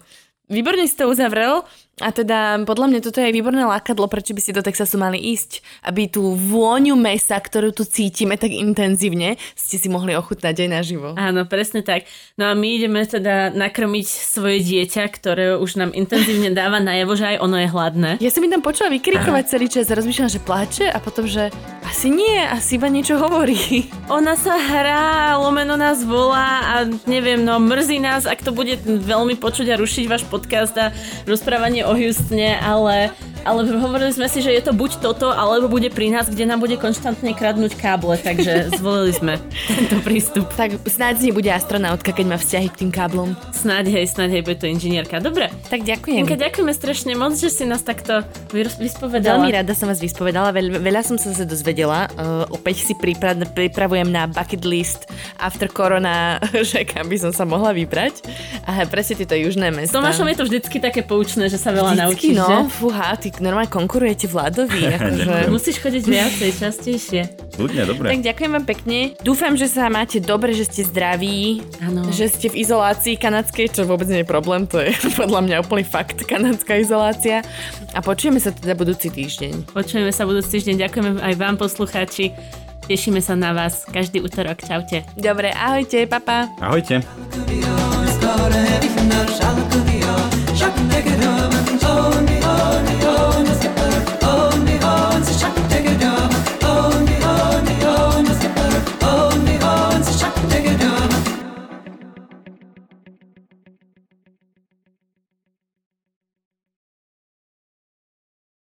[0.53, 1.65] Výborne si to uzavrel
[2.01, 5.21] a teda podľa mňa toto je aj výborné lákadlo, prečo by ste do Texasu mali
[5.21, 10.69] ísť, aby tú vôňu mesa, ktorú tu cítime tak intenzívne, ste si mohli ochutnať aj
[10.73, 11.13] naživo.
[11.13, 12.09] Áno, presne tak.
[12.33, 17.37] No a my ideme teda nakrmiť svoje dieťa, ktoré už nám intenzívne dáva najavo, že
[17.37, 18.11] aj ono je hladné.
[18.25, 21.53] Ja som mi tam počula vykrikovať celý čas rozmýšľam, že plače a potom, že
[21.85, 23.85] asi nie, asi iba niečo hovorí.
[24.17, 29.37] Ona sa hrá, lomeno nás volá a neviem, no mrzí nás, ak to bude veľmi
[29.37, 30.89] počuť a rušiť váš podcast a
[31.29, 33.11] rozprávanie o Houstone, ale,
[33.43, 36.63] ale hovorili sme si, že je to buď toto, alebo bude pri nás, kde nám
[36.63, 39.33] bude konštantne kradnúť káble, takže zvolili sme
[39.67, 40.47] tento prístup.
[40.55, 43.35] Tak snáď z nej bude astronautka, keď má vzťahy k tým káblom.
[43.51, 45.19] Snáď hej, snáď hej, bude to inžinierka.
[45.19, 46.23] Dobre, Tak ďakujem.
[46.23, 48.23] Inka, ďakujeme strašne moc, že si nás takto
[48.55, 49.43] vy- vyspovedala.
[49.43, 52.07] Veľmi rada som vás vyspovedala, veľ, veľa som sa zase dozvedela.
[52.15, 56.39] Uh, opäť si pripra- pripravujem na bucket list after corona,
[56.71, 58.23] že kam by som sa mohla vybrať.
[58.63, 59.99] A presne tieto južné S mesta.
[59.99, 62.55] Tomášom je to vždycky také poučné, že sa veľa Vždycky, naučíš, no, že?
[62.71, 64.93] fúha, ty normálne konkurujete Vladovi.
[64.93, 65.49] akože.
[65.49, 67.21] Musíš chodiť viacej, častejšie.
[67.57, 68.07] Ľudne, dobre.
[68.13, 68.97] Tak ďakujem vám pekne.
[69.21, 72.09] Dúfam, že sa máte dobre, že ste zdraví, Áno.
[72.09, 75.85] že ste v izolácii kanadskej, čo vôbec nie je problém, to je podľa mňa úplný
[75.85, 77.45] fakt, kanadská izolácia.
[77.93, 79.69] A počujeme sa teda budúci týždeň.
[79.73, 80.89] Počujeme sa budúci týždeň.
[80.89, 82.33] Ďakujeme aj vám, poslucháči.
[82.83, 84.59] Tešíme sa na vás každý útorok.
[84.59, 85.07] Čaute.
[85.15, 86.51] Dobre, ahojte, papa.
[86.59, 86.99] Ahojte.
[90.53, 92.32] Šalko